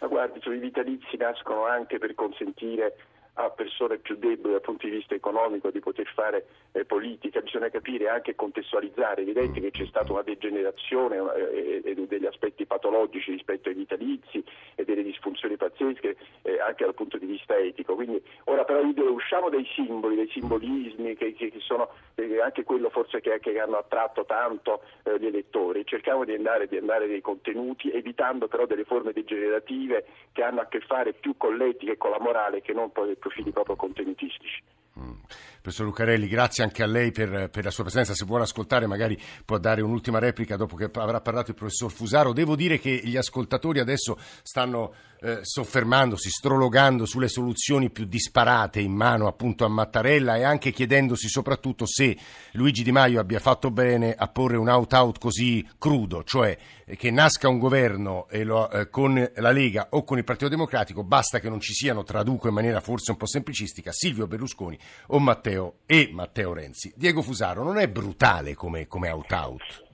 Ma 0.00 0.06
guardi, 0.06 0.40
i 0.44 0.58
vitalizi 0.58 1.16
nascono 1.16 1.64
anche 1.64 1.98
per 1.98 2.14
consentire 2.14 2.96
a 3.38 3.50
persone 3.50 3.98
più 3.98 4.16
deboli 4.16 4.52
dal 4.52 4.60
punto 4.60 4.86
di 4.86 4.96
vista 4.96 5.14
economico 5.14 5.70
di 5.70 5.78
poter 5.78 6.10
fare 6.12 6.46
eh, 6.72 6.84
politica, 6.84 7.40
bisogna 7.40 7.68
capire 7.68 8.08
anche 8.08 8.34
contestualizzare, 8.34 9.20
è 9.20 9.24
evidente 9.24 9.60
che 9.60 9.70
c'è 9.70 9.86
stata 9.86 10.12
una 10.12 10.22
degenerazione 10.22 11.16
eh, 11.36 11.82
e 11.84 11.94
degli 11.94 12.26
aspetti 12.26 12.66
patologici 12.66 13.30
rispetto 13.30 13.68
ai 13.68 13.76
vitalizi 13.76 14.42
e 14.74 14.84
delle 14.84 15.04
disfunzioni 15.04 15.56
pazzesche 15.56 16.16
eh, 16.42 16.60
anche 16.60 16.84
dal 16.84 16.94
punto 16.94 17.16
di 17.16 17.26
vista 17.26 17.56
etico. 17.56 17.94
Quindi 17.94 18.20
ora 18.44 18.64
però 18.64 18.80
usciamo 18.82 19.50
dai 19.50 19.66
simboli, 19.74 20.16
dai 20.16 20.28
simbolismi 20.28 21.14
che, 21.14 21.34
che, 21.34 21.52
sono 21.58 21.90
eh, 22.16 22.40
anche 22.40 22.64
quello 22.64 22.90
forse 22.90 23.20
che, 23.20 23.38
che, 23.38 23.60
hanno 23.60 23.76
attratto 23.76 24.24
tanto 24.24 24.82
eh, 25.04 25.18
gli 25.18 25.26
elettori, 25.26 25.86
cerchiamo 25.86 26.24
di 26.24 26.34
andare, 26.34 26.66
di 26.66 26.76
andare 26.76 27.06
nei 27.06 27.20
contenuti 27.20 27.90
evitando 27.90 28.48
però 28.48 28.66
delle 28.66 28.84
forme 28.84 29.12
degenerative 29.12 30.04
che 30.32 30.42
hanno 30.42 30.60
a 30.60 30.66
che 30.66 30.80
fare 30.80 31.12
più 31.12 31.36
con 31.36 31.56
l'etica 31.56 31.92
e 31.92 31.96
con 31.96 32.10
la 32.10 32.20
morale 32.20 32.62
che 32.62 32.72
non 32.72 32.90
poi 32.90 33.16
profili 33.28 33.52
proprio 33.52 33.76
contenutistici. 33.76 34.62
Mm. 34.96 35.20
Professor 35.60 35.86
Lucarelli, 35.86 36.28
grazie 36.28 36.62
anche 36.62 36.82
a 36.82 36.86
lei 36.86 37.10
per, 37.10 37.50
per, 37.50 37.64
la 37.64 37.70
sua 37.70 37.84
presenza. 37.84 38.14
Se 38.14 38.24
vuole 38.24 38.44
ascoltare, 38.44 38.86
magari 38.86 39.18
può 39.44 39.58
dare 39.58 39.82
un'ultima 39.82 40.18
replica 40.18 40.56
dopo 40.56 40.76
che 40.76 40.90
avrà 40.92 41.20
parlato 41.20 41.50
il 41.50 41.56
professor 41.56 41.90
Fusaro. 41.90 42.32
Devo 42.32 42.56
dire 42.56 42.78
che 42.78 43.00
gli 43.02 43.16
ascoltatori 43.16 43.80
adesso 43.80 44.18
stanno 44.42 44.94
eh, 45.20 45.40
soffermandosi, 45.42 46.30
strologando 46.30 47.04
sulle 47.04 47.28
soluzioni 47.28 47.90
più 47.90 48.04
disparate 48.04 48.80
in 48.80 48.92
mano 48.92 49.26
appunto 49.26 49.64
a 49.64 49.68
Mattarella 49.68 50.36
e 50.36 50.44
anche 50.44 50.70
chiedendosi 50.70 51.28
soprattutto 51.28 51.86
se 51.86 52.16
Luigi 52.52 52.84
Di 52.84 52.92
Maio 52.92 53.18
abbia 53.18 53.40
fatto 53.40 53.72
bene 53.72 54.14
a 54.14 54.28
porre 54.28 54.56
un 54.56 54.68
out-out 54.68 55.18
così 55.18 55.68
crudo, 55.76 56.22
cioè 56.22 56.56
che 56.96 57.10
nasca 57.10 57.48
un 57.48 57.58
governo 57.58 58.28
lo, 58.30 58.70
eh, 58.70 58.88
con 58.88 59.30
la 59.34 59.50
Lega 59.50 59.88
o 59.90 60.04
con 60.04 60.18
il 60.18 60.24
Partito 60.24 60.48
Democratico, 60.48 61.02
basta 61.02 61.40
che 61.40 61.48
non 61.48 61.60
ci 61.60 61.72
siano, 61.72 62.04
traduco 62.04 62.48
in 62.48 62.54
maniera 62.54 62.80
forse 62.80 63.10
un 63.10 63.16
po' 63.16 63.26
semplicistica, 63.26 63.90
Silvio 63.92 64.26
Berlusconi 64.26 64.78
o 65.08 65.18
Matteo 65.18 65.47
e 65.86 66.10
Matteo 66.12 66.52
Renzi. 66.52 66.92
Diego 66.94 67.22
Fusaro 67.22 67.62
non 67.62 67.78
è 67.78 67.88
brutale 67.88 68.54
come, 68.54 68.86
come 68.86 69.08
out-out? 69.08 69.86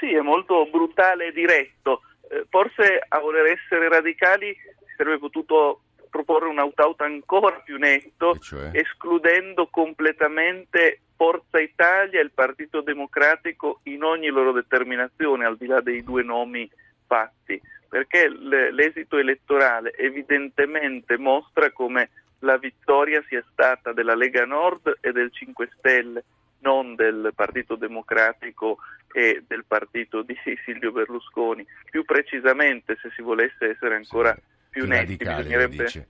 Sì, 0.00 0.12
è 0.12 0.20
molto 0.20 0.66
brutale 0.70 1.28
e 1.28 1.32
diretto. 1.32 2.02
Eh, 2.28 2.44
forse 2.48 2.98
a 3.06 3.18
voler 3.20 3.46
essere 3.46 3.88
radicali 3.88 4.54
sarebbe 4.96 5.18
potuto 5.18 5.82
proporre 6.10 6.48
un 6.48 6.58
out-out 6.58 7.00
ancora 7.02 7.60
più 7.60 7.78
netto, 7.78 8.36
cioè? 8.38 8.70
escludendo 8.72 9.68
completamente 9.68 11.02
Forza 11.16 11.60
Italia 11.60 12.18
e 12.18 12.24
il 12.24 12.32
Partito 12.32 12.80
Democratico 12.80 13.80
in 13.84 14.02
ogni 14.02 14.28
loro 14.28 14.52
determinazione, 14.52 15.44
al 15.44 15.56
di 15.56 15.66
là 15.66 15.80
dei 15.80 16.02
due 16.02 16.22
nomi 16.22 16.68
fatti, 17.06 17.60
perché 17.88 18.28
l'esito 18.28 19.18
elettorale 19.18 19.94
evidentemente 19.96 21.16
mostra 21.16 21.70
come 21.70 22.10
la 22.40 22.56
vittoria 22.58 23.22
sia 23.28 23.44
stata 23.50 23.92
della 23.92 24.14
Lega 24.14 24.44
Nord 24.44 24.98
e 25.00 25.12
del 25.12 25.32
5 25.32 25.70
Stelle, 25.78 26.24
non 26.60 26.94
del 26.94 27.32
Partito 27.34 27.76
Democratico 27.76 28.78
e 29.12 29.42
del 29.46 29.64
partito 29.66 30.22
di 30.22 30.36
Silvio 30.64 30.92
Berlusconi. 30.92 31.66
Più 31.90 32.04
precisamente, 32.04 32.96
se 33.00 33.10
si 33.14 33.22
volesse 33.22 33.70
essere 33.70 33.96
ancora 33.96 34.32
sì, 34.34 34.40
più, 34.70 34.82
più 34.82 34.90
netti, 34.90 35.16
bisognerebbe... 35.16 36.06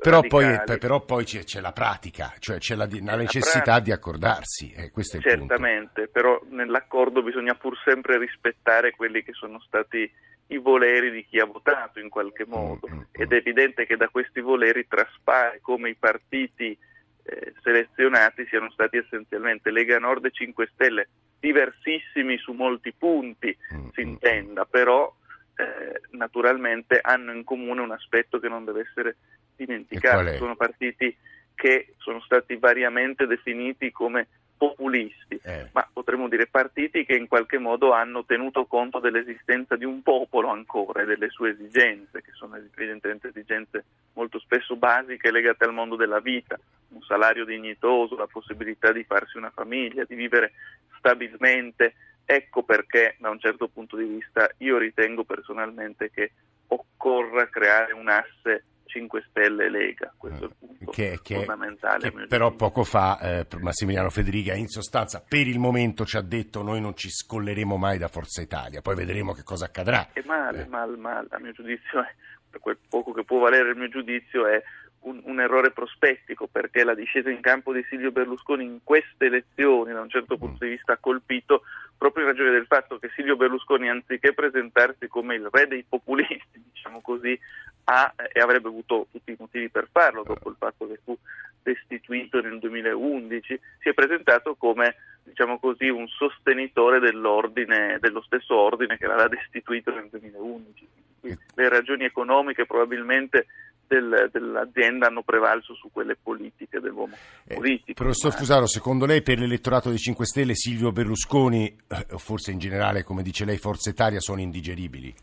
Però 0.00 0.22
poi, 0.22 0.58
però 0.78 1.04
poi, 1.04 1.24
c'è, 1.24 1.44
c'è, 1.44 1.60
la 1.60 1.72
pratica, 1.72 2.32
cioè 2.38 2.56
c'è 2.56 2.74
la, 2.74 2.88
la 3.02 3.16
necessità 3.16 3.72
la 3.72 3.80
di 3.80 3.92
accordarsi, 3.92 4.72
eh, 4.72 4.90
questo 4.90 5.16
è 5.16 5.18
il 5.18 5.24
Certamente, 5.26 6.08
però 6.08 6.40
nell'accordo 6.48 7.22
bisogna 7.22 7.54
pur 7.54 7.76
sempre 7.84 8.16
rispettare 8.16 8.92
quelli 8.92 9.22
che 9.22 9.34
sono 9.34 9.60
stati 9.60 10.10
i 10.50 10.58
voleri 10.58 11.10
di 11.10 11.24
chi 11.24 11.38
ha 11.38 11.44
votato 11.44 11.98
in 12.00 12.08
qualche 12.08 12.46
mm, 12.46 12.50
modo. 12.50 12.88
mm, 12.88 12.98
mm. 12.98 13.02
ed 13.12 13.32
è 13.32 13.36
evidente 13.36 13.86
che 13.86 13.96
da 13.96 14.08
questi 14.08 14.40
voleri 14.40 14.86
traspare 14.86 15.60
come 15.60 15.90
i 15.90 15.94
partiti 15.94 16.76
eh, 17.22 17.54
selezionati 17.62 18.46
siano 18.46 18.70
stati 18.70 18.96
essenzialmente 18.96 19.70
Lega 19.70 19.98
Nord 19.98 20.24
e 20.24 20.30
5 20.30 20.70
Stelle, 20.72 21.08
diversissimi 21.38 22.36
su 22.38 22.52
molti 22.52 22.92
punti, 22.92 23.56
si 23.92 24.02
intenda, 24.02 24.64
però 24.64 25.12
eh, 25.56 26.00
naturalmente 26.10 26.98
hanno 27.00 27.32
in 27.32 27.44
comune 27.44 27.80
un 27.80 27.92
aspetto 27.92 28.38
che 28.38 28.48
non 28.48 28.64
deve 28.64 28.86
essere 28.88 29.16
dimenticato, 29.56 30.34
sono 30.36 30.56
partiti 30.56 31.14
che 31.54 31.94
sono 31.98 32.20
stati 32.20 32.56
variamente 32.56 33.26
definiti 33.26 33.90
come 33.90 34.28
populisti, 34.60 35.40
eh. 35.42 35.70
ma 35.72 35.88
potremmo 35.90 36.28
dire 36.28 36.46
partiti 36.46 37.06
che 37.06 37.14
in 37.14 37.28
qualche 37.28 37.56
modo 37.56 37.92
hanno 37.92 38.26
tenuto 38.26 38.66
conto 38.66 38.98
dell'esistenza 38.98 39.74
di 39.74 39.86
un 39.86 40.02
popolo 40.02 40.48
ancora 40.48 41.00
e 41.00 41.06
delle 41.06 41.30
sue 41.30 41.52
esigenze, 41.52 42.20
che 42.20 42.32
sono 42.32 42.56
evidentemente 42.56 43.28
esigenze 43.28 43.84
molto 44.12 44.38
spesso 44.38 44.76
basiche 44.76 45.30
legate 45.30 45.64
al 45.64 45.72
mondo 45.72 45.96
della 45.96 46.20
vita, 46.20 46.60
un 46.88 47.00
salario 47.00 47.46
dignitoso, 47.46 48.16
la 48.16 48.26
possibilità 48.26 48.92
di 48.92 49.02
farsi 49.04 49.38
una 49.38 49.48
famiglia, 49.48 50.04
di 50.04 50.14
vivere 50.14 50.52
stabilmente. 50.98 51.94
Ecco 52.26 52.62
perché 52.62 53.16
da 53.18 53.30
un 53.30 53.40
certo 53.40 53.66
punto 53.68 53.96
di 53.96 54.04
vista 54.04 54.46
io 54.58 54.76
ritengo 54.76 55.24
personalmente 55.24 56.10
che 56.10 56.32
occorra 56.66 57.48
creare 57.48 57.94
un 57.94 58.10
asse 58.10 58.64
5 58.90 59.24
Stelle 59.28 59.66
e 59.66 59.70
Lega, 59.70 60.12
questo 60.16 60.44
è 60.44 60.48
il 60.48 60.54
punto 60.58 60.90
che, 60.90 61.20
che, 61.22 61.36
fondamentale. 61.36 62.10
Che 62.10 62.26
però 62.26 62.50
poco 62.52 62.82
fa 62.84 63.18
eh, 63.20 63.46
Massimiliano 63.60 64.10
Federica 64.10 64.54
in 64.54 64.66
sostanza 64.66 65.22
per 65.26 65.46
il 65.46 65.58
momento 65.58 66.04
ci 66.04 66.16
ha 66.16 66.22
detto 66.22 66.62
noi 66.62 66.80
non 66.80 66.96
ci 66.96 67.08
scolleremo 67.08 67.76
mai 67.76 67.98
da 67.98 68.08
Forza 68.08 68.42
Italia, 68.42 68.82
poi 68.82 68.96
vedremo 68.96 69.32
che 69.32 69.44
cosa 69.44 69.66
accadrà. 69.66 70.08
È 70.12 70.22
male, 70.26 70.62
eh. 70.62 70.66
male, 70.66 70.96
male, 70.96 71.28
a 71.30 71.38
mio 71.38 71.52
giudizio, 71.52 72.00
è, 72.00 72.14
per 72.50 72.60
quel 72.60 72.78
poco 72.88 73.12
che 73.12 73.24
può 73.24 73.38
valere 73.38 73.70
il 73.70 73.76
mio 73.76 73.88
giudizio 73.88 74.46
è 74.46 74.60
un, 75.02 75.20
un, 75.24 75.40
errore 75.40 75.70
prospettico 75.70 76.46
perché 76.46 76.84
la 76.84 76.94
discesa 76.94 77.30
in 77.30 77.40
campo 77.40 77.72
di 77.72 77.84
Silvio 77.88 78.10
Berlusconi 78.10 78.64
in 78.64 78.80
queste 78.84 79.26
elezioni 79.26 79.92
da 79.92 80.00
un 80.00 80.10
certo 80.10 80.36
punto 80.36 80.64
di 80.64 80.72
vista 80.72 80.92
ha 80.92 80.98
colpito 80.98 81.62
proprio 81.96 82.24
in 82.24 82.30
ragione 82.30 82.50
del 82.50 82.66
fatto 82.66 82.98
che 82.98 83.10
Silvio 83.14 83.36
Berlusconi 83.36 83.88
anziché 83.88 84.32
presentarsi 84.32 85.06
come 85.06 85.34
il 85.34 85.48
re 85.50 85.66
dei 85.66 85.84
populisti, 85.86 86.62
diciamo 86.72 87.00
così, 87.00 87.38
ha, 87.84 88.14
e 88.32 88.40
avrebbe 88.40 88.68
avuto 88.68 89.06
tutti 89.10 89.32
i 89.32 89.36
motivi 89.38 89.68
per 89.68 89.88
farlo 89.90 90.22
dopo 90.22 90.48
il 90.48 90.56
fatto 90.58 90.86
che 90.86 90.98
fu 91.02 91.16
destituito 91.62 92.40
nel 92.40 92.58
2011, 92.58 93.60
si 93.78 93.88
è 93.88 93.92
presentato 93.92 94.54
come 94.54 94.96
diciamo 95.22 95.58
così, 95.58 95.88
un 95.88 96.08
sostenitore 96.08 96.98
dell'ordine, 96.98 97.98
dello 98.00 98.22
stesso 98.22 98.56
ordine 98.56 98.96
che 98.96 99.06
l'aveva 99.06 99.28
destituito 99.28 99.92
nel 99.94 100.08
2011. 100.10 100.88
Quindi 101.20 101.40
le 101.54 101.68
ragioni 101.68 102.04
economiche 102.04 102.66
probabilmente 102.66 103.46
del, 103.86 104.28
dell'azienda 104.32 105.08
hanno 105.08 105.22
prevalso 105.22 105.74
su 105.74 105.90
quelle 105.92 106.16
politiche 106.20 106.80
dell'uomo 106.80 107.16
eh, 107.46 107.54
politico. 107.54 108.02
Professor 108.02 108.32
Fusaro, 108.32 108.66
secondo 108.66 109.04
lei 109.04 109.22
per 109.22 109.38
l'elettorato 109.38 109.88
dei 109.88 109.98
5 109.98 110.24
Stelle 110.24 110.54
Silvio 110.54 110.92
Berlusconi, 110.92 111.66
eh, 111.66 112.06
o 112.10 112.18
forse 112.18 112.52
in 112.52 112.58
generale 112.58 113.02
come 113.02 113.22
dice 113.22 113.44
lei 113.44 113.58
Forza 113.58 113.90
Italia, 113.90 114.20
sono 114.20 114.40
indigeribili? 114.40 115.14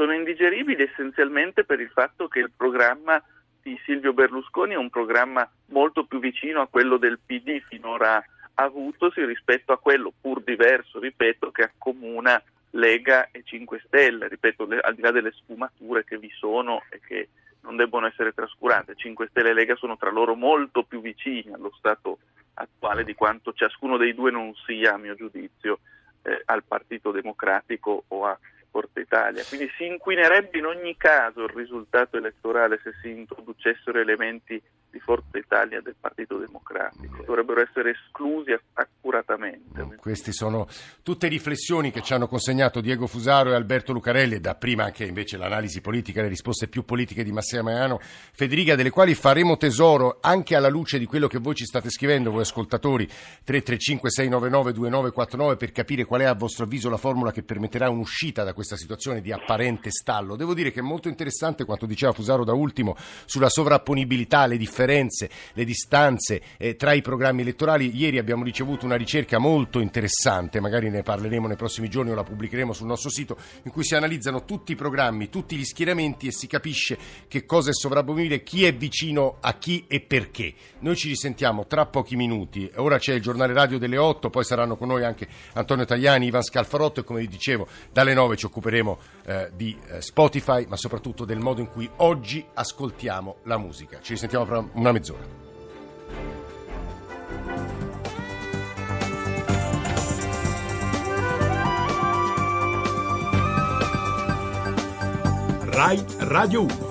Sono 0.00 0.14
indigeribili 0.14 0.82
essenzialmente 0.82 1.64
per 1.64 1.78
il 1.78 1.90
fatto 1.90 2.26
che 2.26 2.38
il 2.38 2.50
programma 2.56 3.22
di 3.60 3.78
Silvio 3.84 4.14
Berlusconi 4.14 4.72
è 4.72 4.78
un 4.78 4.88
programma 4.88 5.46
molto 5.66 6.06
più 6.06 6.18
vicino 6.20 6.62
a 6.62 6.68
quello 6.68 6.96
del 6.96 7.18
PD 7.18 7.60
finora 7.68 8.24
avutosi 8.54 9.22
rispetto 9.26 9.72
a 9.74 9.78
quello 9.78 10.10
pur 10.18 10.42
diverso, 10.42 11.00
ripeto, 11.00 11.50
che 11.50 11.64
accomuna 11.64 12.42
Lega 12.70 13.28
e 13.30 13.42
5 13.44 13.82
Stelle, 13.84 14.28
ripeto, 14.28 14.66
al 14.80 14.94
di 14.94 15.02
là 15.02 15.10
delle 15.10 15.32
sfumature 15.32 16.02
che 16.04 16.16
vi 16.16 16.30
sono 16.30 16.82
e 16.88 16.98
che 17.06 17.28
non 17.60 17.76
debbono 17.76 18.06
essere 18.06 18.32
trascurate, 18.32 18.94
5 18.96 19.28
Stelle 19.28 19.50
e 19.50 19.52
Lega 19.52 19.76
sono 19.76 19.98
tra 19.98 20.10
loro 20.10 20.34
molto 20.34 20.82
più 20.82 21.02
vicini 21.02 21.52
allo 21.52 21.74
stato 21.76 22.20
attuale 22.54 23.04
di 23.04 23.12
quanto 23.12 23.52
ciascuno 23.52 23.98
dei 23.98 24.14
due 24.14 24.30
non 24.30 24.54
sia, 24.64 24.94
a 24.94 24.96
mio 24.96 25.14
giudizio, 25.14 25.80
eh, 26.22 26.40
al 26.46 26.64
Partito 26.64 27.10
Democratico 27.10 28.04
o 28.08 28.24
a 28.24 28.38
Forza 28.70 29.00
Italia. 29.00 29.44
Quindi 29.44 29.70
si 29.76 29.86
inquinerebbe 29.86 30.58
in 30.58 30.66
ogni 30.66 30.96
caso 30.96 31.42
il 31.42 31.50
risultato 31.50 32.16
elettorale 32.16 32.80
se 32.82 32.92
si 33.02 33.10
introducessero 33.10 33.98
elementi 33.98 34.60
di 34.90 35.00
Forza 35.00 35.38
Italia 35.38 35.80
del 35.80 35.96
Partito 35.98 36.38
Democratico, 36.38 37.22
dovrebbero 37.24 37.60
essere 37.60 37.90
esclusi 37.90 38.56
accuratamente. 38.74 39.89
Queste 40.10 40.32
sono 40.32 40.66
tutte 41.04 41.28
riflessioni 41.28 41.92
che 41.92 42.02
ci 42.02 42.14
hanno 42.14 42.26
consegnato 42.26 42.80
Diego 42.80 43.06
Fusaro 43.06 43.52
e 43.52 43.54
Alberto 43.54 43.92
Lucarelli 43.92 44.34
e 44.34 44.40
da 44.40 44.56
prima 44.56 44.82
anche 44.82 45.04
invece 45.04 45.36
l'analisi 45.36 45.80
politica, 45.80 46.20
le 46.20 46.26
risposte 46.26 46.66
più 46.66 46.84
politiche 46.84 47.22
di 47.22 47.30
Massimo 47.30 47.62
Maiano 47.62 48.00
Federica, 48.32 48.74
delle 48.74 48.90
quali 48.90 49.14
faremo 49.14 49.56
tesoro 49.56 50.18
anche 50.20 50.56
alla 50.56 50.68
luce 50.68 50.98
di 50.98 51.06
quello 51.06 51.28
che 51.28 51.38
voi 51.38 51.54
ci 51.54 51.64
state 51.64 51.90
scrivendo, 51.90 52.32
voi 52.32 52.40
ascoltatori 52.40 53.06
335 53.06 54.10
699 54.10 54.72
2949 54.72 55.56
per 55.56 55.70
capire 55.70 56.04
qual 56.04 56.22
è 56.22 56.24
a 56.24 56.34
vostro 56.34 56.64
avviso 56.64 56.90
la 56.90 56.96
formula 56.96 57.30
che 57.30 57.44
permetterà 57.44 57.88
un'uscita 57.88 58.42
da 58.42 58.52
questa 58.52 58.76
situazione 58.76 59.20
di 59.20 59.30
apparente 59.30 59.92
stallo. 59.92 60.34
Devo 60.34 60.54
dire 60.54 60.72
che 60.72 60.80
è 60.80 60.82
molto 60.82 61.06
interessante 61.06 61.64
quanto 61.64 61.86
diceva 61.86 62.10
Fusaro 62.10 62.42
da 62.42 62.52
ultimo 62.52 62.96
sulla 63.26 63.48
sovrapponibilità, 63.48 64.46
le 64.46 64.56
differenze, 64.56 65.30
le 65.52 65.64
distanze 65.64 66.42
eh, 66.56 66.74
tra 66.74 66.94
i 66.94 67.00
programmi 67.00 67.42
elettorali. 67.42 67.96
Ieri 67.96 68.18
abbiamo 68.18 68.42
ricevuto 68.42 68.84
una 68.84 68.96
ricerca 68.96 69.38
molto 69.38 69.78
interessante, 69.78 69.98
magari 70.60 70.90
ne 70.90 71.02
parleremo 71.02 71.46
nei 71.46 71.56
prossimi 71.56 71.88
giorni 71.88 72.10
o 72.10 72.14
la 72.14 72.22
pubblicheremo 72.22 72.72
sul 72.72 72.86
nostro 72.86 73.10
sito, 73.10 73.36
in 73.64 73.70
cui 73.70 73.84
si 73.84 73.94
analizzano 73.94 74.44
tutti 74.44 74.72
i 74.72 74.76
programmi, 74.76 75.28
tutti 75.28 75.56
gli 75.56 75.64
schieramenti 75.64 76.26
e 76.26 76.32
si 76.32 76.46
capisce 76.46 76.98
che 77.28 77.44
cosa 77.44 77.70
è 77.70 77.74
sovrapponibile, 77.74 78.42
chi 78.42 78.64
è 78.64 78.74
vicino 78.74 79.36
a 79.40 79.54
chi 79.54 79.84
e 79.88 80.00
perché. 80.00 80.54
Noi 80.80 80.96
ci 80.96 81.08
risentiamo 81.08 81.66
tra 81.66 81.86
pochi 81.86 82.16
minuti. 82.16 82.70
Ora 82.76 82.98
c'è 82.98 83.14
il 83.14 83.22
giornale 83.22 83.52
radio 83.52 83.78
delle 83.78 83.96
8, 83.96 84.30
poi 84.30 84.44
saranno 84.44 84.76
con 84.76 84.88
noi 84.88 85.04
anche 85.04 85.28
Antonio 85.54 85.84
Tagliani, 85.84 86.26
Ivan 86.26 86.42
Scalfarotto 86.42 87.00
e 87.00 87.04
come 87.04 87.20
vi 87.20 87.28
dicevo 87.28 87.66
dalle 87.92 88.14
9 88.14 88.36
ci 88.36 88.46
occuperemo 88.46 88.98
eh, 89.26 89.50
di 89.54 89.76
eh, 89.88 90.00
Spotify, 90.00 90.66
ma 90.68 90.76
soprattutto 90.76 91.24
del 91.24 91.38
modo 91.38 91.60
in 91.60 91.68
cui 91.68 91.88
oggi 91.96 92.44
ascoltiamo 92.54 93.38
la 93.44 93.58
musica. 93.58 94.00
Ci 94.00 94.12
risentiamo 94.12 94.44
fra 94.44 94.66
una 94.72 94.92
mezz'ora. 94.92 95.39
Rai 105.80 106.04
Radio 106.18 106.66
1 106.66 106.89